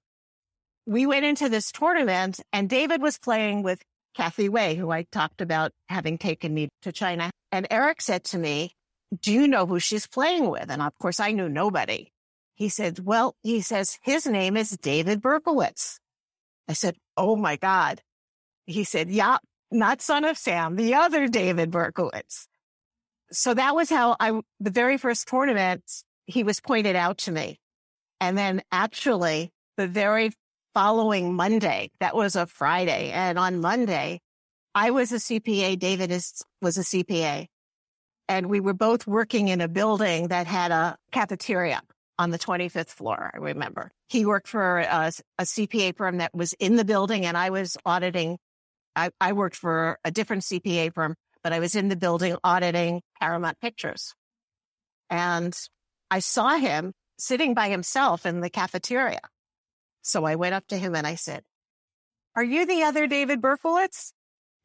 We 0.85 1.05
went 1.05 1.25
into 1.25 1.49
this 1.49 1.71
tournament 1.71 2.39
and 2.51 2.69
David 2.69 3.01
was 3.01 3.17
playing 3.17 3.63
with 3.63 3.81
Kathie 4.15 4.49
Wei, 4.49 4.75
who 4.75 4.91
I 4.91 5.03
talked 5.11 5.41
about 5.41 5.71
having 5.87 6.17
taken 6.17 6.53
me 6.53 6.69
to 6.81 6.91
China. 6.91 7.31
And 7.51 7.67
Eric 7.69 8.01
said 8.01 8.23
to 8.25 8.37
me, 8.37 8.73
do 9.21 9.31
you 9.31 9.47
know 9.47 9.65
who 9.65 9.79
she's 9.79 10.07
playing 10.07 10.49
with? 10.49 10.69
And 10.69 10.81
of 10.81 10.97
course 10.99 11.19
I 11.19 11.31
knew 11.31 11.49
nobody. 11.49 12.11
He 12.55 12.69
said, 12.69 12.99
well, 12.99 13.35
he 13.41 13.61
says, 13.61 13.97
his 14.01 14.27
name 14.27 14.57
is 14.57 14.71
David 14.71 15.21
Berkowitz. 15.21 15.99
I 16.67 16.73
said, 16.73 16.95
oh 17.15 17.35
my 17.35 17.55
God. 17.55 18.01
He 18.65 18.83
said, 18.83 19.09
yeah, 19.09 19.37
not 19.71 20.01
son 20.01 20.25
of 20.25 20.37
Sam, 20.37 20.75
the 20.75 20.95
other 20.95 21.27
David 21.27 21.71
Berkowitz. 21.71 22.47
So 23.31 23.53
that 23.53 23.75
was 23.75 23.89
how 23.89 24.15
I, 24.19 24.39
the 24.59 24.71
very 24.71 24.97
first 24.97 25.27
tournament, 25.27 25.83
he 26.25 26.43
was 26.43 26.59
pointed 26.59 26.95
out 26.95 27.19
to 27.19 27.31
me. 27.31 27.59
And 28.19 28.37
then 28.37 28.61
actually 28.71 29.51
the 29.77 29.87
very 29.87 30.31
following 30.73 31.33
Monday, 31.33 31.91
that 31.99 32.15
was 32.15 32.35
a 32.35 32.45
Friday. 32.45 33.11
And 33.11 33.37
on 33.37 33.61
Monday, 33.61 34.21
I 34.73 34.91
was 34.91 35.11
a 35.11 35.15
CPA. 35.15 35.77
David 35.79 36.11
is, 36.11 36.43
was 36.61 36.77
a 36.77 36.81
CPA. 36.81 37.47
And 38.27 38.49
we 38.49 38.59
were 38.59 38.73
both 38.73 39.07
working 39.07 39.47
in 39.47 39.61
a 39.61 39.67
building 39.67 40.27
that 40.27 40.47
had 40.47 40.71
a 40.71 40.97
cafeteria 41.11 41.81
on 42.19 42.29
the 42.29 42.37
25th 42.37 42.89
floor. 42.89 43.31
I 43.33 43.37
remember 43.37 43.91
he 44.07 44.25
worked 44.25 44.47
for 44.47 44.79
a, 44.79 45.11
a 45.37 45.43
CPA 45.43 45.95
firm 45.95 46.17
that 46.17 46.35
was 46.35 46.53
in 46.53 46.75
the 46.75 46.85
building 46.85 47.25
and 47.25 47.37
I 47.37 47.49
was 47.49 47.77
auditing. 47.85 48.37
I, 48.95 49.11
I 49.19 49.33
worked 49.33 49.55
for 49.55 49.99
a 50.03 50.11
different 50.11 50.43
CPA 50.43 50.93
firm, 50.93 51.15
but 51.43 51.53
I 51.53 51.59
was 51.59 51.75
in 51.75 51.89
the 51.89 51.95
building 51.95 52.35
auditing 52.43 53.01
Paramount 53.19 53.59
Pictures. 53.59 54.13
And 55.09 55.57
I 56.11 56.19
saw 56.19 56.57
him 56.57 56.93
sitting 57.17 57.53
by 57.53 57.69
himself 57.69 58.25
in 58.25 58.41
the 58.41 58.49
cafeteria. 58.49 59.21
So 60.01 60.25
I 60.25 60.35
went 60.35 60.55
up 60.55 60.67
to 60.67 60.77
him 60.77 60.95
and 60.95 61.05
I 61.05 61.15
said, 61.15 61.43
are 62.35 62.43
you 62.43 62.65
the 62.65 62.83
other 62.83 63.07
David 63.07 63.41
Berkowitz? 63.41 64.13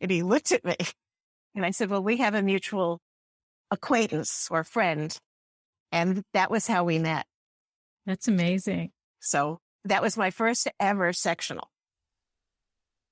And 0.00 0.10
he 0.10 0.22
looked 0.22 0.52
at 0.52 0.64
me 0.64 0.76
and 1.54 1.64
I 1.64 1.70
said, 1.70 1.90
well, 1.90 2.02
we 2.02 2.18
have 2.18 2.34
a 2.34 2.42
mutual 2.42 3.00
acquaintance 3.70 4.48
or 4.50 4.64
friend. 4.64 5.16
And 5.92 6.22
that 6.34 6.50
was 6.50 6.66
how 6.66 6.84
we 6.84 6.98
met. 6.98 7.26
That's 8.06 8.28
amazing. 8.28 8.90
So 9.20 9.60
that 9.84 10.02
was 10.02 10.16
my 10.16 10.30
first 10.30 10.68
ever 10.78 11.12
sectional. 11.12 11.68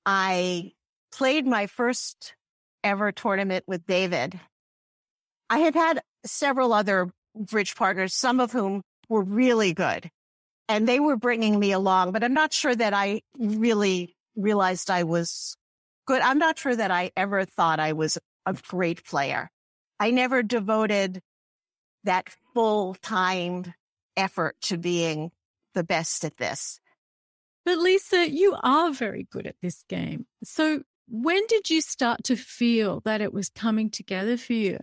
I 0.05 0.71
played 1.13 1.45
my 1.45 1.67
first 1.67 2.35
ever 2.83 3.11
tournament 3.11 3.63
with 3.67 3.85
David. 3.85 4.39
I 5.49 5.59
had 5.59 5.75
had 5.75 6.01
several 6.25 6.73
other 6.73 7.09
bridge 7.35 7.75
partners, 7.75 8.13
some 8.13 8.39
of 8.39 8.51
whom 8.51 8.81
were 9.09 9.23
really 9.23 9.73
good 9.73 10.09
and 10.69 10.87
they 10.87 10.99
were 10.99 11.17
bringing 11.17 11.59
me 11.59 11.71
along, 11.71 12.11
but 12.11 12.23
I'm 12.23 12.33
not 12.33 12.53
sure 12.53 12.75
that 12.75 12.93
I 12.93 13.21
really 13.37 14.15
realized 14.35 14.89
I 14.89 15.03
was 15.03 15.55
good. 16.07 16.21
I'm 16.21 16.39
not 16.39 16.57
sure 16.57 16.75
that 16.75 16.91
I 16.91 17.11
ever 17.17 17.45
thought 17.45 17.79
I 17.79 17.93
was 17.93 18.17
a 18.45 18.53
great 18.53 19.03
player. 19.05 19.49
I 19.99 20.11
never 20.11 20.41
devoted 20.41 21.21
that 22.03 22.29
full 22.53 22.95
time 22.95 23.73
effort 24.17 24.55
to 24.61 24.77
being 24.77 25.31
the 25.73 25.83
best 25.83 26.25
at 26.25 26.37
this. 26.37 26.79
But 27.65 27.77
Lisa, 27.77 28.29
you 28.29 28.57
are 28.61 28.91
very 28.91 29.27
good 29.31 29.47
at 29.47 29.55
this 29.61 29.83
game. 29.87 30.25
So 30.43 30.83
when 31.13 31.45
did 31.45 31.69
you 31.69 31.79
start 31.79 32.23
to 32.23 32.35
feel 32.35 32.99
that 33.01 33.21
it 33.21 33.31
was 33.31 33.49
coming 33.49 33.91
together 33.91 34.35
for 34.35 34.53
you? 34.53 34.79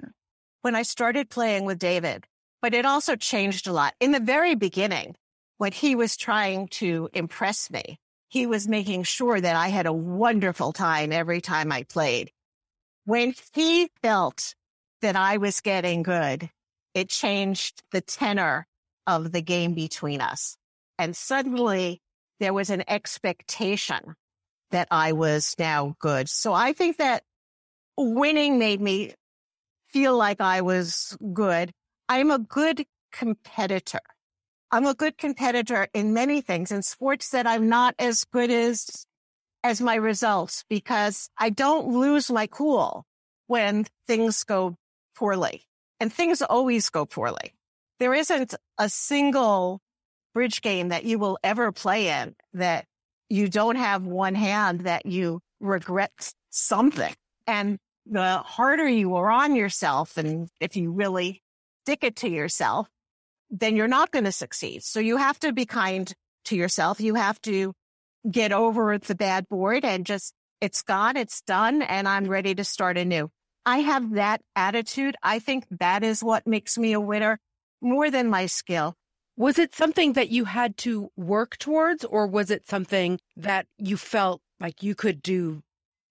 When 0.63 0.77
I 0.77 0.83
started 0.83 1.29
playing 1.29 1.65
with 1.65 1.81
David, 1.81 2.25
but 2.63 2.73
it 2.73 2.87
also 2.87 3.17
changed 3.17 3.67
a 3.67 3.73
lot. 3.73 3.95
In 3.99 4.13
the 4.13 4.21
very 4.21 4.55
beginning, 4.55 5.17
when 5.59 5.73
he 5.73 5.97
was 5.97 6.17
trying 6.17 6.69
to 6.69 7.09
impress 7.13 7.69
me, 7.69 7.99
he 8.29 8.47
was 8.47 8.69
making 8.69 9.03
sure 9.03 9.41
that 9.41 9.57
I 9.57 9.71
had 9.71 9.87
a 9.87 9.93
wonderful 9.93 10.73
time 10.73 11.11
every 11.11 11.41
time 11.41 11.73
I 11.73 11.83
played. 11.83 12.31
When 13.07 13.35
he 13.53 13.91
felt 14.01 14.55
that 15.03 15.17
I 15.17 15.39
was 15.39 15.61
getting 15.61 16.05
good, 16.05 16.49
it 16.95 17.09
changed 17.09 17.83
the 17.91 18.03
tenor 18.03 18.69
of 19.05 19.33
the 19.33 19.43
game 19.43 19.75
between 19.75 20.21
us. 20.21 20.57
And 20.97 21.17
suddenly 21.17 22.01
there 22.39 22.55
was 22.55 22.71
an 22.71 22.85
expectation 22.87 24.15
that 24.71 24.89
I 24.91 25.13
was 25.13 25.55
now 25.59 25.95
good. 25.99 26.29
So 26.29 26.53
I 26.53 26.73
think 26.73 26.99
that 26.99 27.23
winning 27.97 28.59
made 28.59 28.81
me 28.81 29.15
feel 29.89 30.17
like 30.17 30.41
I 30.41 30.61
was 30.61 31.17
good. 31.33 31.73
I'm 32.09 32.31
a 32.31 32.39
good 32.39 32.85
competitor. 33.13 34.01
I'm 34.71 34.87
a 34.87 34.95
good 34.95 35.19
competitor 35.19 35.89
in 35.93 36.15
many 36.15 36.41
things 36.41 36.71
in 36.71 36.83
sports 36.83 37.31
that 37.31 37.47
I'm 37.47 37.69
not 37.69 37.95
as 37.99 38.25
good 38.25 38.51
as 38.51 39.05
as 39.63 39.81
my 39.81 39.97
results 39.97 40.65
because 40.71 41.29
I 41.37 41.51
don't 41.51 41.89
lose 41.89 42.31
my 42.31 42.47
cool 42.47 43.05
when 43.47 43.85
things 44.07 44.45
go 44.45 44.77
poorly. 45.15 45.65
And 45.99 46.11
things 46.11 46.41
always 46.41 46.89
go 46.89 47.05
poorly. 47.05 47.53
There 47.99 48.15
isn't 48.15 48.55
a 48.79 48.89
single 48.89 49.83
bridge 50.33 50.63
game 50.63 50.89
that 50.89 51.05
you 51.05 51.19
will 51.19 51.39
ever 51.45 51.73
play 51.73 52.09
in 52.09 52.35
that 52.55 52.87
you 53.31 53.49
don't 53.49 53.77
have 53.77 54.05
one 54.05 54.35
hand 54.35 54.81
that 54.81 55.07
you 55.07 55.41
regret 55.61 56.35
something. 56.51 57.15
And 57.47 57.79
the 58.05 58.39
harder 58.39 58.89
you 58.89 59.15
are 59.15 59.31
on 59.31 59.55
yourself, 59.55 60.17
and 60.19 60.49
if 60.61 60.77
you 60.77 60.91
really 60.91 61.43
stick 61.85 62.03
it 62.03 62.17
to 62.17 62.29
yourself, 62.29 62.89
then 63.51 63.77
you're 63.77 63.89
not 63.89 64.11
going 64.11 64.25
to 64.25 64.33
succeed. 64.33 64.83
So 64.83 65.01
you 65.01 65.17
have 65.17 65.39
to 65.41 65.53
be 65.53 65.65
kind 65.65 66.13
to 66.47 66.57
yourself. 66.57 67.01
You 67.01 67.15
have 67.15 67.41
to 67.43 67.73
get 68.31 68.53
over 68.53 68.99
the 68.99 69.15
bad 69.15 69.49
board 69.49 69.85
and 69.85 70.05
just, 70.05 70.35
it's 70.61 70.83
gone, 70.83 71.17
it's 71.17 71.41
done, 71.43 71.83
and 71.83 72.07
I'm 72.07 72.27
ready 72.27 72.55
to 72.55 72.65
start 72.65 72.99
anew. 72.99 73.31
I 73.65 73.79
have 73.79 74.15
that 74.15 74.41
attitude. 74.57 75.17
I 75.23 75.39
think 75.39 75.65
that 75.79 76.03
is 76.03 76.23
what 76.23 76.47
makes 76.47 76.77
me 76.77 76.93
a 76.93 77.01
winner 77.01 77.39
more 77.81 78.11
than 78.11 78.29
my 78.29 78.47
skill. 78.47 78.95
Was 79.41 79.59
it 79.59 79.75
something 79.75 80.13
that 80.13 80.29
you 80.29 80.45
had 80.45 80.77
to 80.85 81.11
work 81.17 81.57
towards, 81.57 82.05
or 82.05 82.27
was 82.27 82.51
it 82.51 82.69
something 82.69 83.19
that 83.39 83.67
you 83.79 83.97
felt 83.97 84.43
like 84.61 84.83
you 84.83 84.95
could 84.95 85.23
do, 85.23 85.63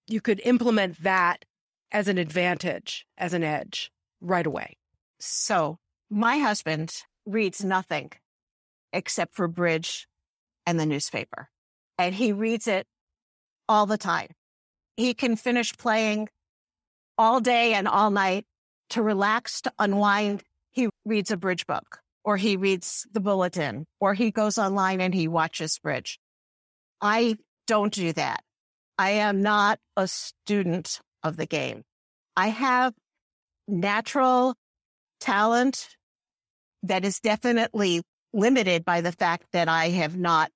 you 0.08 0.20
could 0.20 0.42
implement 0.44 1.04
that 1.04 1.46
as 1.92 2.08
an 2.08 2.18
advantage, 2.18 3.06
as 3.20 3.36
an 3.36 3.44
edge 3.44 3.92
right 4.20 4.48
away? 4.48 4.78
So, 5.20 5.78
my 6.10 6.40
husband 6.40 6.92
reads 7.24 7.64
nothing 7.64 8.14
except 8.92 9.36
for 9.36 9.48
bridge 9.48 10.08
and 10.66 10.80
the 10.80 10.88
newspaper. 10.88 11.50
And 12.00 12.16
he 12.16 12.34
reads 12.34 12.68
it 12.68 12.88
all 13.68 13.86
the 13.86 14.00
time. 14.00 14.30
He 14.98 15.14
can 15.14 15.36
finish 15.36 15.78
playing 15.78 16.30
all 17.16 17.42
day 17.42 17.76
and 17.76 17.88
all 17.88 18.10
night 18.10 18.48
to 18.90 19.04
relax, 19.04 19.62
to 19.62 19.74
unwind. 19.78 20.42
He 20.72 20.90
reads 21.06 21.30
a 21.30 21.38
bridge 21.38 21.68
book 21.68 22.00
or 22.24 22.38
he 22.38 22.58
reads 22.58 23.08
the 23.12 23.20
bulletin 23.20 23.86
or 24.00 24.14
he 24.14 24.32
goes 24.32 24.58
online 24.58 25.02
and 25.02 25.14
he 25.14 25.28
watches 25.28 25.80
bridge. 25.80 26.20
I 27.02 27.38
don't 27.68 27.94
do 27.94 28.14
that. 28.14 28.44
I 28.98 29.12
am 29.12 29.42
not 29.42 29.80
a 29.96 30.08
student 30.08 31.00
of 31.24 31.38
the 31.38 31.46
game. 31.46 31.84
I 32.36 32.50
have 32.50 32.94
natural 33.68 34.56
talent 35.20 35.88
that 36.84 37.06
is 37.06 37.20
definitely 37.20 38.02
limited 38.34 38.86
by 38.86 39.02
the 39.02 39.12
fact 39.12 39.46
that 39.54 39.68
I 39.68 39.90
have 39.90 40.18
not 40.18 40.52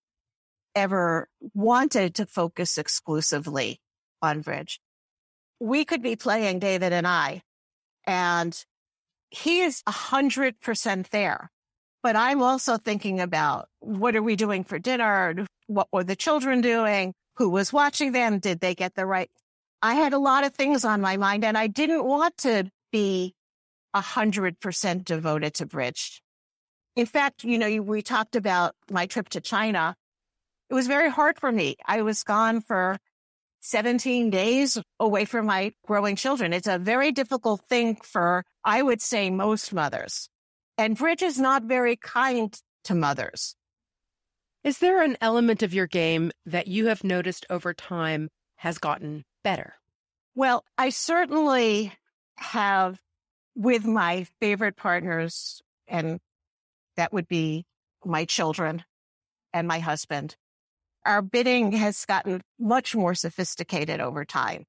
ever 0.75 1.27
wanted 1.53 2.15
to 2.15 2.25
focus 2.25 2.77
exclusively 2.77 3.79
on 4.21 4.41
bridge. 4.41 4.79
We 5.59 5.85
could 5.85 6.01
be 6.01 6.15
playing 6.15 6.59
David 6.59 6.93
and 6.93 7.07
I, 7.07 7.41
and 8.05 8.65
he 9.33 9.61
is 9.61 9.81
a 9.87 9.91
hundred 9.91 10.59
percent 10.61 11.09
there. 11.09 11.49
But 12.03 12.15
I'm 12.15 12.41
also 12.41 12.77
thinking 12.77 13.19
about 13.19 13.67
what 13.79 14.15
are 14.15 14.21
we 14.21 14.35
doing 14.35 14.63
for 14.63 14.77
dinner? 14.77 15.47
What 15.67 15.87
were 15.91 16.03
the 16.03 16.15
children 16.15 16.61
doing? 16.61 17.13
Who 17.37 17.49
was 17.49 17.73
watching 17.73 18.11
them? 18.11 18.39
Did 18.39 18.59
they 18.59 18.75
get 18.75 18.93
the 18.93 19.05
right? 19.05 19.31
I 19.81 19.95
had 19.95 20.13
a 20.13 20.19
lot 20.19 20.43
of 20.43 20.53
things 20.53 20.85
on 20.85 21.01
my 21.01 21.17
mind 21.17 21.43
and 21.43 21.57
I 21.57 21.67
didn't 21.67 22.05
want 22.05 22.37
to 22.39 22.69
be 22.91 23.33
100% 23.95 25.05
devoted 25.05 25.53
to 25.55 25.65
bridge. 25.65 26.21
In 26.95 27.05
fact, 27.07 27.43
you 27.43 27.57
know, 27.57 27.81
we 27.81 28.01
talked 28.03 28.35
about 28.35 28.75
my 28.91 29.07
trip 29.07 29.29
to 29.29 29.41
China. 29.41 29.95
It 30.69 30.73
was 30.75 30.87
very 30.87 31.09
hard 31.09 31.39
for 31.39 31.51
me. 31.51 31.77
I 31.87 32.03
was 32.03 32.23
gone 32.23 32.61
for 32.61 32.97
17 33.63 34.29
days 34.29 34.77
away 34.99 35.23
from 35.23 35.45
my 35.45 35.71
growing 35.87 36.17
children. 36.17 36.51
It's 36.51 36.67
a 36.67 36.77
very 36.77 37.13
difficult 37.13 37.61
thing 37.69 37.95
for, 38.03 38.43
I 38.63 38.81
would 38.81 39.01
say, 39.01 39.29
most 39.29 39.73
mothers. 39.73 40.27
And 40.77 40.97
bridge 40.97 41.21
is 41.21 41.39
not 41.39 41.63
very 41.63 41.95
kind 41.95 42.53
to 42.83 42.93
mothers. 42.93 43.55
Is 44.65 44.79
there 44.79 45.01
an 45.01 45.17
element 45.21 45.63
of 45.63 45.73
your 45.73 45.87
game 45.87 46.31
that 46.45 46.67
you 46.67 46.87
have 46.87 47.03
noticed 47.03 47.45
over 47.49 47.73
time 47.73 48.29
has 48.57 48.77
gotten 48.77 49.23
better? 49.43 49.75
Well, 50.35 50.65
I 50.77 50.89
certainly 50.89 51.93
have 52.37 52.99
with 53.55 53.85
my 53.85 54.25
favorite 54.41 54.75
partners, 54.75 55.61
and 55.87 56.19
that 56.97 57.13
would 57.13 57.27
be 57.29 57.65
my 58.03 58.25
children 58.25 58.83
and 59.53 59.67
my 59.67 59.79
husband. 59.79 60.35
Our 61.05 61.21
bidding 61.21 61.73
has 61.73 62.05
gotten 62.05 62.41
much 62.59 62.95
more 62.95 63.13
sophisticated 63.13 63.99
over 63.99 64.23
time. 64.23 64.65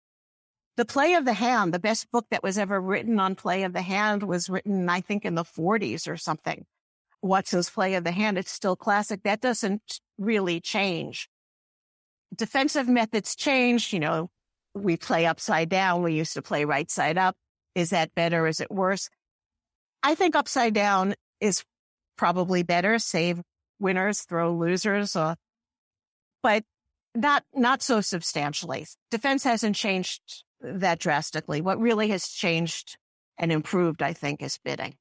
The 0.77 0.85
play 0.85 1.15
of 1.15 1.25
the 1.25 1.35
hand, 1.35 1.73
the 1.73 1.79
best 1.79 2.11
book 2.11 2.27
that 2.31 2.43
was 2.43 2.59
ever 2.59 2.81
written 2.81 3.21
on 3.21 3.37
play 3.37 3.63
of 3.63 3.73
the 3.73 3.83
hand 3.83 4.25
was 4.25 4.51
written, 4.51 4.89
I 4.89 5.01
think, 5.01 5.25
in 5.25 5.37
the 5.37 5.45
40s 5.45 6.09
or 6.09 6.17
something. 6.17 6.67
Watson's 7.23 7.71
play 7.71 7.95
of 7.95 8.03
the 8.03 8.11
hand, 8.11 8.37
it's 8.37 8.51
still 8.51 8.75
classic. 8.75 9.23
That 9.23 9.41
doesn't 9.41 10.01
really 10.19 10.61
change. 10.61 11.29
Defensive 12.35 12.89
methods 12.89 13.37
change. 13.37 13.93
You 13.93 14.01
know, 14.01 14.31
we 14.75 14.97
play 14.97 15.27
upside 15.27 15.69
down. 15.69 16.03
We 16.03 16.15
used 16.15 16.35
to 16.35 16.43
play 16.43 16.65
right 16.65 16.91
side 16.91 17.17
up. 17.17 17.37
Is 17.77 17.91
that 17.91 18.15
better? 18.15 18.47
Is 18.49 18.61
it 18.61 18.71
worse? 18.71 19.09
I 20.03 20.17
think 20.17 20.35
upside 20.35 20.75
down 20.75 21.15
is 21.41 21.65
probably 22.19 22.63
better. 22.63 22.99
Save 22.99 23.41
winners, 23.79 24.23
throw 24.23 24.53
losers, 24.53 25.17
uh, 25.17 25.37
but 26.45 26.63
not 27.15 27.43
not 27.55 27.83
so 27.83 28.03
substantially. 28.03 28.87
Defense 29.11 29.43
hasn't 29.45 29.75
changed 29.75 30.45
that 30.61 30.99
drastically. 31.01 31.63
What 31.63 31.81
really 31.81 32.09
has 32.09 32.29
changed 32.29 32.99
and 33.39 33.51
improved, 33.51 34.03
I 34.03 34.13
think, 34.13 34.43
is 34.43 34.61
bidding. 34.63 34.95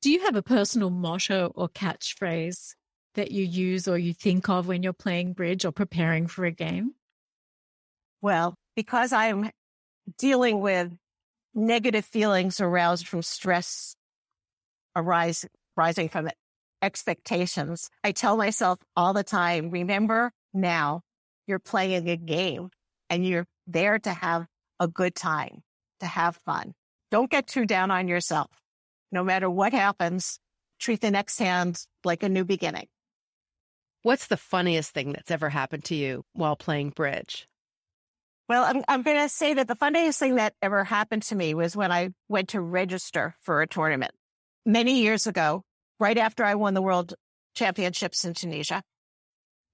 Do 0.00 0.10
you 0.10 0.24
have 0.24 0.36
a 0.36 0.42
personal 0.42 0.90
motto 0.90 1.52
or 1.54 1.68
catchphrase 1.68 2.74
that 3.14 3.32
you 3.32 3.44
use 3.44 3.88
or 3.88 3.98
you 3.98 4.14
think 4.14 4.48
of 4.48 4.68
when 4.68 4.82
you're 4.82 4.92
playing 4.92 5.32
bridge 5.32 5.64
or 5.64 5.72
preparing 5.72 6.28
for 6.28 6.44
a 6.44 6.52
game? 6.52 6.92
Well, 8.20 8.54
because 8.76 9.12
I'm 9.12 9.50
dealing 10.18 10.60
with 10.60 10.92
negative 11.52 12.04
feelings 12.04 12.60
aroused 12.60 13.08
from 13.08 13.22
stress 13.22 13.96
arise, 14.94 15.44
rising 15.76 16.08
from 16.08 16.28
expectations, 16.82 17.88
I 18.04 18.12
tell 18.12 18.36
myself 18.36 18.78
all 18.96 19.12
the 19.12 19.24
time, 19.24 19.70
remember 19.70 20.32
now 20.52 21.02
you're 21.46 21.58
playing 21.58 22.10
a 22.10 22.16
game 22.16 22.70
and 23.08 23.26
you're 23.26 23.46
there 23.66 23.98
to 24.00 24.12
have 24.12 24.46
a 24.80 24.88
good 24.88 25.14
time, 25.14 25.62
to 26.00 26.06
have 26.06 26.36
fun. 26.44 26.74
Don't 27.10 27.30
get 27.30 27.46
too 27.46 27.64
down 27.64 27.90
on 27.90 28.08
yourself 28.08 28.50
no 29.12 29.22
matter 29.22 29.48
what 29.48 29.72
happens, 29.72 30.40
treat 30.80 31.00
the 31.00 31.10
next 31.10 31.38
hand 31.38 31.84
like 32.02 32.22
a 32.22 32.28
new 32.28 32.44
beginning. 32.44 32.88
What's 34.02 34.26
the 34.26 34.36
funniest 34.36 34.92
thing 34.92 35.12
that's 35.12 35.30
ever 35.30 35.48
happened 35.48 35.84
to 35.84 35.94
you 35.94 36.24
while 36.32 36.56
playing 36.56 36.90
bridge? 36.90 37.46
Well, 38.48 38.64
I'm, 38.64 38.82
I'm 38.88 39.02
going 39.02 39.20
to 39.20 39.28
say 39.28 39.54
that 39.54 39.68
the 39.68 39.76
funniest 39.76 40.18
thing 40.18 40.34
that 40.36 40.54
ever 40.60 40.82
happened 40.82 41.22
to 41.24 41.36
me 41.36 41.54
was 41.54 41.76
when 41.76 41.92
I 41.92 42.10
went 42.28 42.48
to 42.50 42.60
register 42.60 43.36
for 43.42 43.62
a 43.62 43.68
tournament 43.68 44.12
many 44.66 45.02
years 45.02 45.28
ago, 45.28 45.62
right 46.02 46.18
after 46.18 46.44
I 46.44 46.56
won 46.56 46.74
the 46.74 46.82
world 46.82 47.14
championships 47.54 48.24
in 48.24 48.34
Tunisia. 48.34 48.82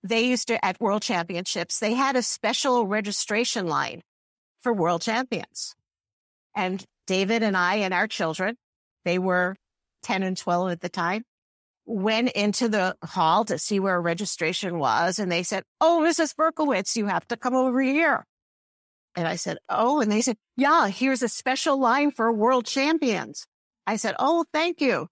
They 0.05 0.27
used 0.27 0.49
to, 0.49 0.65
at 0.65 0.81
world 0.81 1.03
championships, 1.03 1.81
they 1.81 1.95
had 1.95 2.15
a 2.17 2.23
special 2.23 2.87
registration 2.87 3.67
line 3.67 4.03
for 4.61 4.73
world 4.73 5.03
champions. 5.03 5.75
And 6.55 6.85
David 7.07 7.43
and 7.43 7.57
I 7.57 7.77
and 7.77 7.95
our 7.95 8.07
children 8.07 8.57
they 9.09 9.19
were 9.19 9.57
10 10.03 10.23
and 10.23 10.37
12 10.37 10.73
at 10.73 10.81
the 10.83 10.91
time, 10.91 11.25
went 11.87 12.31
into 12.33 12.69
the 12.69 12.95
hall 13.03 13.47
to 13.47 13.59
see 13.59 13.81
where 13.81 13.99
registration 13.99 14.79
was. 14.79 15.19
And 15.19 15.33
they 15.33 15.43
said, 15.43 15.65
Oh, 15.81 16.05
Mrs. 16.07 16.35
Berkowitz, 16.35 16.95
you 16.95 17.07
have 17.07 17.27
to 17.29 17.37
come 17.39 17.55
over 17.55 17.81
here. 17.81 18.27
And 19.17 19.27
I 19.27 19.37
said, 19.37 19.57
Oh, 19.69 20.01
and 20.01 20.13
they 20.13 20.21
said, 20.21 20.37
Yeah, 20.59 20.89
here's 20.89 21.23
a 21.23 21.29
special 21.29 21.81
line 21.81 22.11
for 22.11 22.31
world 22.31 22.67
champions. 22.67 23.47
I 23.87 23.97
said, 23.97 24.15
Oh, 24.19 24.45
thank 24.53 24.83
you. 24.83 25.09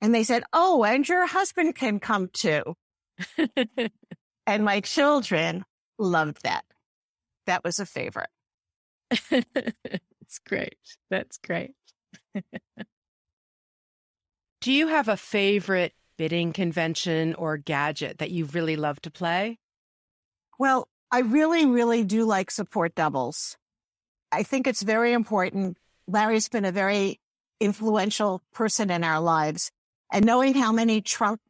And 0.00 0.14
they 0.14 0.24
said, 0.24 0.44
Oh, 0.52 0.84
and 0.84 1.08
your 1.08 1.26
husband 1.26 1.74
can 1.74 2.00
come 2.00 2.28
too. 2.32 2.74
and 4.46 4.64
my 4.64 4.80
children 4.80 5.64
loved 5.98 6.42
that. 6.42 6.64
That 7.46 7.64
was 7.64 7.78
a 7.78 7.86
favorite. 7.86 8.30
It's 10.30 10.38
great. 10.38 10.76
That's 11.10 11.38
great. 11.38 11.72
Do 14.60 14.70
you 14.72 14.86
have 14.86 15.08
a 15.08 15.16
favorite 15.16 15.92
bidding 16.16 16.52
convention 16.52 17.34
or 17.34 17.56
gadget 17.56 18.18
that 18.18 18.30
you 18.30 18.44
really 18.44 18.76
love 18.76 19.00
to 19.02 19.10
play? 19.10 19.58
Well, 20.56 20.86
I 21.10 21.22
really, 21.22 21.66
really 21.66 22.04
do 22.04 22.24
like 22.24 22.52
support 22.52 22.94
doubles. 22.94 23.56
I 24.30 24.44
think 24.44 24.68
it's 24.68 24.82
very 24.82 25.14
important. 25.14 25.78
Larry's 26.06 26.48
been 26.48 26.64
a 26.64 26.70
very 26.70 27.18
influential 27.58 28.40
person 28.52 28.88
in 28.90 29.02
our 29.02 29.18
lives. 29.18 29.72
And 30.12 30.24
knowing 30.24 30.54
how 30.54 30.72
many 30.72 31.00
trump 31.00 31.40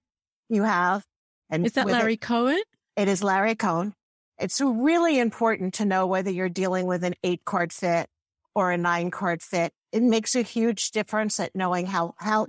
you 0.49 0.65
have. 0.65 1.05
And 1.49 1.65
is 1.65 1.73
that 1.73 1.87
Larry 1.87 2.15
it, 2.15 2.21
Cohen? 2.21 2.61
It 2.97 3.09
is 3.09 3.23
Larry 3.23 3.55
Cohen. 3.55 3.95
It's 4.39 4.61
really 4.61 5.19
important 5.19 5.75
to 5.75 5.85
know 5.85 6.07
whether 6.07 6.31
you're 6.31 6.49
dealing 6.49 6.87
with 6.87 7.05
an 7.05 7.15
eight 7.23 7.45
card 7.45 7.73
fit 7.73 8.09
or 8.55 8.73
a 8.73 8.79
nine 8.79 9.11
card 9.11 9.43
fit. 9.43 9.73
It 9.93 10.03
makes 10.03 10.35
a 10.35 10.43
huge 10.43 10.91
difference 10.91 11.41
at 11.41 11.55
knowing 11.55 11.87
how, 11.87 12.15
how 12.19 12.47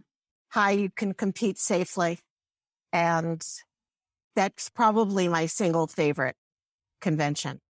high 0.49 0.71
you 0.71 0.89
can 0.89 1.13
compete 1.13 1.57
safely. 1.57 2.19
And 2.93 3.45
that's 4.35 4.69
probably 4.69 5.27
my 5.27 5.45
single 5.45 5.87
favorite 5.87 6.35
convention. 6.99 7.61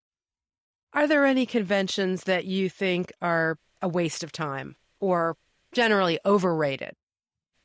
Are 0.93 1.07
there 1.07 1.25
any 1.25 1.47
conventions 1.47 2.25
that 2.25 2.45
you 2.45 2.69
think 2.69 3.13
are 3.23 3.59
a 3.81 3.89
waste 3.89 4.23
of 4.25 4.33
time 4.33 4.77
or 4.99 5.37
generally 5.73 6.19
overrated? 6.27 6.95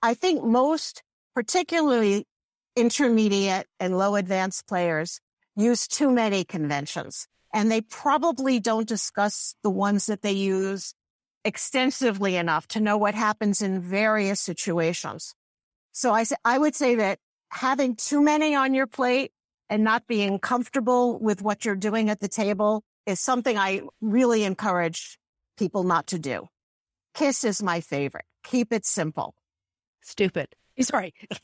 I 0.05 0.13
think 0.13 0.43
most, 0.43 1.01
particularly 1.33 2.27
intermediate 2.75 3.65
and 3.79 3.97
low 3.97 4.15
advanced 4.15 4.67
players, 4.67 5.19
use 5.55 5.87
too 5.87 6.11
many 6.11 6.43
conventions 6.43 7.27
and 7.51 7.71
they 7.71 7.81
probably 7.81 8.59
don't 8.59 8.87
discuss 8.87 9.55
the 9.63 9.71
ones 9.71 10.05
that 10.05 10.21
they 10.21 10.33
use 10.33 10.93
extensively 11.43 12.35
enough 12.35 12.67
to 12.67 12.79
know 12.79 12.97
what 12.97 13.15
happens 13.15 13.63
in 13.63 13.81
various 13.81 14.39
situations. 14.39 15.33
So 15.91 16.13
I, 16.13 16.25
I 16.43 16.59
would 16.59 16.75
say 16.75 16.93
that 16.95 17.17
having 17.49 17.95
too 17.95 18.21
many 18.21 18.53
on 18.53 18.75
your 18.75 18.85
plate 18.85 19.31
and 19.71 19.83
not 19.83 20.05
being 20.05 20.37
comfortable 20.37 21.17
with 21.17 21.41
what 21.41 21.65
you're 21.65 21.75
doing 21.75 22.11
at 22.11 22.19
the 22.19 22.27
table 22.27 22.83
is 23.07 23.19
something 23.19 23.57
I 23.57 23.81
really 24.01 24.43
encourage 24.43 25.17
people 25.57 25.83
not 25.83 26.05
to 26.07 26.19
do. 26.19 26.47
Kiss 27.15 27.43
is 27.43 27.63
my 27.63 27.81
favorite. 27.81 28.25
Keep 28.43 28.71
it 28.71 28.85
simple. 28.85 29.33
Stupid. 30.05 30.55
Sorry. 30.79 31.13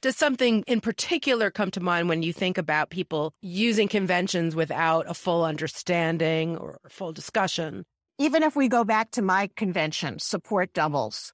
Does 0.00 0.16
something 0.16 0.62
in 0.66 0.80
particular 0.80 1.50
come 1.50 1.72
to 1.72 1.80
mind 1.80 2.08
when 2.08 2.22
you 2.22 2.32
think 2.32 2.56
about 2.56 2.90
people 2.90 3.34
using 3.40 3.88
conventions 3.88 4.54
without 4.54 5.10
a 5.10 5.14
full 5.14 5.44
understanding 5.44 6.56
or 6.56 6.78
full 6.88 7.12
discussion? 7.12 7.84
Even 8.18 8.44
if 8.44 8.54
we 8.54 8.68
go 8.68 8.84
back 8.84 9.10
to 9.12 9.22
my 9.22 9.50
convention, 9.56 10.18
support 10.20 10.72
doubles. 10.72 11.32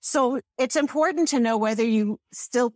So 0.00 0.40
it's 0.58 0.76
important 0.76 1.28
to 1.28 1.40
know 1.40 1.56
whether 1.56 1.84
you 1.84 2.18
still 2.32 2.74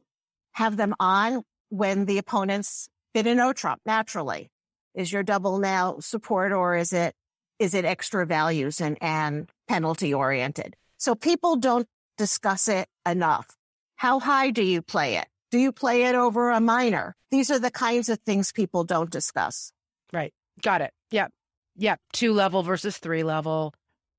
have 0.52 0.76
them 0.78 0.94
on 0.98 1.42
when 1.68 2.06
the 2.06 2.18
opponents 2.18 2.88
bid 3.12 3.26
a 3.26 3.34
no 3.34 3.52
trump 3.52 3.82
naturally. 3.84 4.50
Is 4.94 5.12
your 5.12 5.22
double 5.22 5.58
now 5.58 5.98
support 6.00 6.52
or 6.52 6.76
is 6.76 6.92
it 6.92 7.14
is 7.58 7.74
it 7.74 7.84
extra 7.84 8.24
values 8.24 8.80
and, 8.80 8.96
and 9.02 9.50
penalty 9.68 10.14
oriented? 10.14 10.76
So 11.00 11.14
people 11.14 11.56
don't 11.56 11.88
discuss 12.18 12.68
it 12.68 12.86
enough. 13.06 13.56
How 13.96 14.20
high 14.20 14.50
do 14.50 14.62
you 14.62 14.82
play 14.82 15.16
it? 15.16 15.26
Do 15.50 15.58
you 15.58 15.72
play 15.72 16.02
it 16.02 16.14
over 16.14 16.50
a 16.50 16.60
minor? 16.60 17.16
These 17.30 17.50
are 17.50 17.58
the 17.58 17.70
kinds 17.70 18.10
of 18.10 18.18
things 18.20 18.52
people 18.52 18.84
don't 18.84 19.10
discuss. 19.10 19.72
Right. 20.12 20.34
Got 20.62 20.82
it. 20.82 20.92
Yep. 21.10 21.32
Yep. 21.76 22.00
Two 22.12 22.34
level 22.34 22.62
versus 22.62 22.98
three 22.98 23.22
level. 23.22 23.72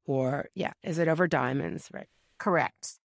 Or, 0.06 0.50
yeah, 0.56 0.74
is 0.82 0.98
it 0.98 1.08
over 1.08 1.28
diamonds? 1.28 1.88
Right. 1.94 2.08
Correct. 2.40 2.98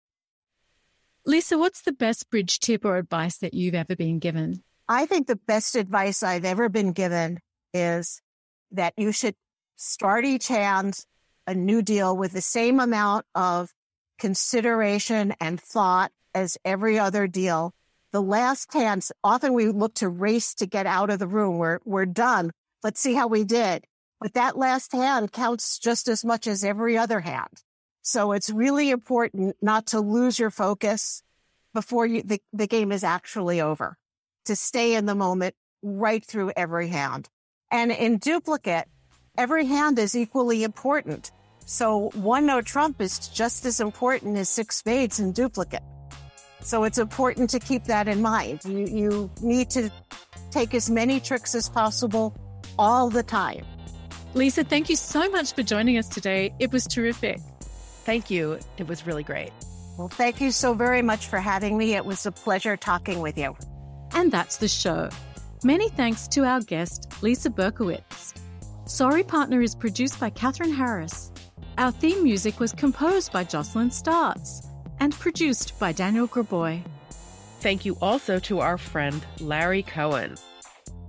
Lisa, 1.23 1.59
what's 1.59 1.83
the 1.83 1.91
best 1.91 2.31
bridge 2.31 2.59
tip 2.59 2.83
or 2.83 2.97
advice 2.97 3.37
that 3.37 3.53
you've 3.53 3.75
ever 3.75 3.95
been 3.95 4.17
given? 4.17 4.63
I 4.89 5.05
think 5.05 5.27
the 5.27 5.35
best 5.35 5.75
advice 5.75 6.23
I've 6.23 6.45
ever 6.45 6.67
been 6.67 6.93
given 6.93 7.37
is 7.75 8.23
that 8.71 8.93
you 8.97 9.11
should 9.11 9.35
start 9.75 10.25
each 10.25 10.47
hand 10.47 11.05
a 11.47 11.55
new 11.55 11.81
deal 11.81 12.15
with 12.15 12.33
the 12.33 12.41
same 12.41 12.79
amount 12.79 13.25
of 13.33 13.73
consideration 14.19 15.33
and 15.39 15.59
thought 15.59 16.11
as 16.35 16.57
every 16.65 16.99
other 16.99 17.25
deal. 17.25 17.73
The 18.11 18.21
last 18.21 18.73
hands, 18.73 19.11
often 19.23 19.53
we 19.53 19.69
look 19.69 19.95
to 19.95 20.09
race 20.09 20.53
to 20.55 20.65
get 20.65 20.85
out 20.85 21.09
of 21.09 21.19
the 21.19 21.27
room. 21.27 21.57
We're, 21.57 21.79
we're 21.85 22.05
done. 22.05 22.51
Let's 22.83 22.99
see 22.99 23.13
how 23.13 23.27
we 23.27 23.43
did. 23.43 23.85
But 24.19 24.33
that 24.33 24.57
last 24.57 24.91
hand 24.91 25.31
counts 25.31 25.79
just 25.79 26.07
as 26.07 26.25
much 26.25 26.47
as 26.47 26.63
every 26.63 26.97
other 26.97 27.19
hand. 27.19 27.63
So 28.01 28.31
it's 28.31 28.49
really 28.49 28.89
important 28.89 29.55
not 29.61 29.87
to 29.87 29.99
lose 29.99 30.39
your 30.39 30.49
focus 30.49 31.21
before 31.73 32.05
you, 32.05 32.23
the, 32.23 32.41
the 32.53 32.67
game 32.67 32.91
is 32.91 33.03
actually 33.03 33.61
over, 33.61 33.97
to 34.45 34.55
stay 34.55 34.95
in 34.95 35.05
the 35.05 35.13
moment 35.15 35.55
right 35.83 36.25
through 36.25 36.51
every 36.55 36.87
hand. 36.87 37.29
And 37.69 37.91
in 37.91 38.17
duplicate, 38.17 38.87
every 39.37 39.65
hand 39.65 39.99
is 39.99 40.15
equally 40.15 40.63
important. 40.63 41.31
So 41.67 42.11
one 42.13 42.45
no 42.45 42.61
trump 42.61 43.01
is 43.01 43.27
just 43.27 43.65
as 43.65 43.81
important 43.81 44.37
as 44.37 44.47
six 44.47 44.77
spades 44.77 45.19
in 45.19 45.33
duplicate. 45.33 45.83
So 46.61 46.85
it's 46.85 46.97
important 46.97 47.49
to 47.49 47.59
keep 47.59 47.83
that 47.85 48.07
in 48.07 48.21
mind. 48.21 48.63
You, 48.63 48.85
you 48.85 49.31
need 49.41 49.69
to 49.71 49.91
take 50.49 50.73
as 50.73 50.89
many 50.89 51.19
tricks 51.19 51.53
as 51.55 51.67
possible 51.67 52.33
all 52.79 53.09
the 53.09 53.21
time. 53.21 53.65
Lisa, 54.33 54.63
thank 54.63 54.89
you 54.89 54.95
so 54.95 55.29
much 55.29 55.53
for 55.53 55.61
joining 55.61 55.97
us 55.97 56.07
today. 56.07 56.53
It 56.57 56.71
was 56.71 56.87
terrific. 56.87 57.41
Thank 58.05 58.31
you. 58.31 58.59
It 58.77 58.87
was 58.87 59.05
really 59.05 59.23
great. 59.23 59.51
Well, 59.97 60.07
thank 60.07 60.39
you 60.39 60.51
so 60.51 60.73
very 60.73 61.01
much 61.01 61.27
for 61.27 61.39
having 61.39 61.77
me. 61.77 61.95
It 61.95 62.05
was 62.05 62.25
a 62.25 62.31
pleasure 62.31 62.77
talking 62.77 63.19
with 63.19 63.37
you. 63.37 63.57
And 64.13 64.31
that's 64.31 64.55
the 64.55 64.69
show. 64.69 65.09
Many 65.65 65.89
thanks 65.89 66.29
to 66.29 66.45
our 66.45 66.61
guest, 66.61 67.11
Lisa 67.21 67.49
Berkowitz. 67.49 68.39
Sorry 68.85 69.23
Partner 69.23 69.61
is 69.61 69.75
produced 69.75 70.17
by 70.17 70.29
Katherine 70.29 70.71
Harris. 70.71 71.29
Our 71.77 71.91
theme 71.91 72.23
music 72.23 72.59
was 72.59 72.73
composed 72.73 73.31
by 73.31 73.43
Jocelyn 73.43 73.91
Starts 73.91 74.65
and 74.99 75.13
produced 75.13 75.77
by 75.77 75.91
Daniel 75.91 76.27
Graboy. 76.27 76.81
Thank 77.59 77.85
you 77.85 77.95
also 78.01 78.39
to 78.39 78.61
our 78.61 78.79
friend 78.79 79.23
Larry 79.39 79.83
Cohen. 79.83 80.37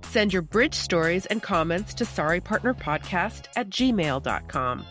Send 0.03 0.31
your 0.31 0.43
bridge 0.43 0.75
stories 0.75 1.25
and 1.25 1.41
comments 1.41 1.95
to 1.95 2.03
sorrypartnerpodcast 2.03 3.47
at 3.55 3.71
gmail.com. 3.71 4.85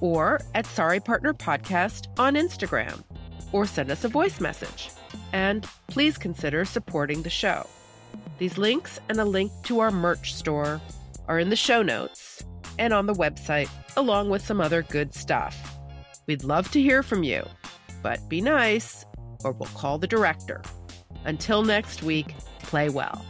or 0.00 0.40
at 0.56 0.64
sorrypartnerpodcast 0.64 2.18
on 2.18 2.34
Instagram, 2.34 3.04
or 3.52 3.66
send 3.66 3.92
us 3.92 4.02
a 4.02 4.08
voice 4.08 4.40
message. 4.40 4.90
And 5.32 5.64
please 5.86 6.18
consider 6.18 6.64
supporting 6.64 7.22
the 7.22 7.30
show. 7.30 7.68
These 8.38 8.58
links 8.58 8.98
and 9.08 9.20
a 9.20 9.24
link 9.24 9.52
to 9.64 9.78
our 9.78 9.92
merch 9.92 10.34
store 10.34 10.80
are 11.28 11.38
in 11.38 11.50
the 11.50 11.56
show 11.56 11.82
notes 11.82 12.42
and 12.78 12.92
on 12.92 13.06
the 13.06 13.14
website, 13.14 13.68
along 13.96 14.30
with 14.30 14.44
some 14.44 14.60
other 14.60 14.82
good 14.82 15.14
stuff. 15.14 15.78
We'd 16.26 16.44
love 16.44 16.70
to 16.72 16.80
hear 16.80 17.02
from 17.02 17.22
you, 17.22 17.44
but 18.02 18.28
be 18.28 18.40
nice 18.40 19.04
or 19.44 19.52
we'll 19.52 19.68
call 19.70 19.98
the 19.98 20.06
director. 20.06 20.62
Until 21.24 21.62
next 21.62 22.02
week, 22.02 22.34
play 22.60 22.88
well. 22.88 23.24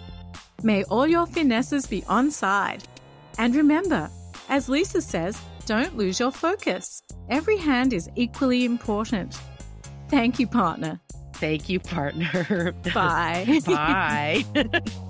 May 0.63 0.85
all 0.85 1.07
your 1.07 1.27
finesses 1.27 1.87
be 1.87 2.05
on 2.09 2.31
side. 2.31 2.85
And 3.39 3.55
remember, 3.55 4.11
as 4.49 4.69
Lisa 4.69 5.01
says, 5.01 5.41
don't 5.67 5.97
lose 5.97 6.21
your 6.21 6.33
focus. 6.33 7.03
Every 7.29 7.57
hand 7.57 7.93
is 7.93 8.11
equally 8.17 8.65
important. 8.65 9.39
Thank 10.09 10.39
you, 10.39 10.47
partner. 10.47 11.01
Thank 11.35 11.69
you, 11.69 11.81
partner. 11.81 12.73
Bye. 12.95 13.61
Bye. 13.65 14.45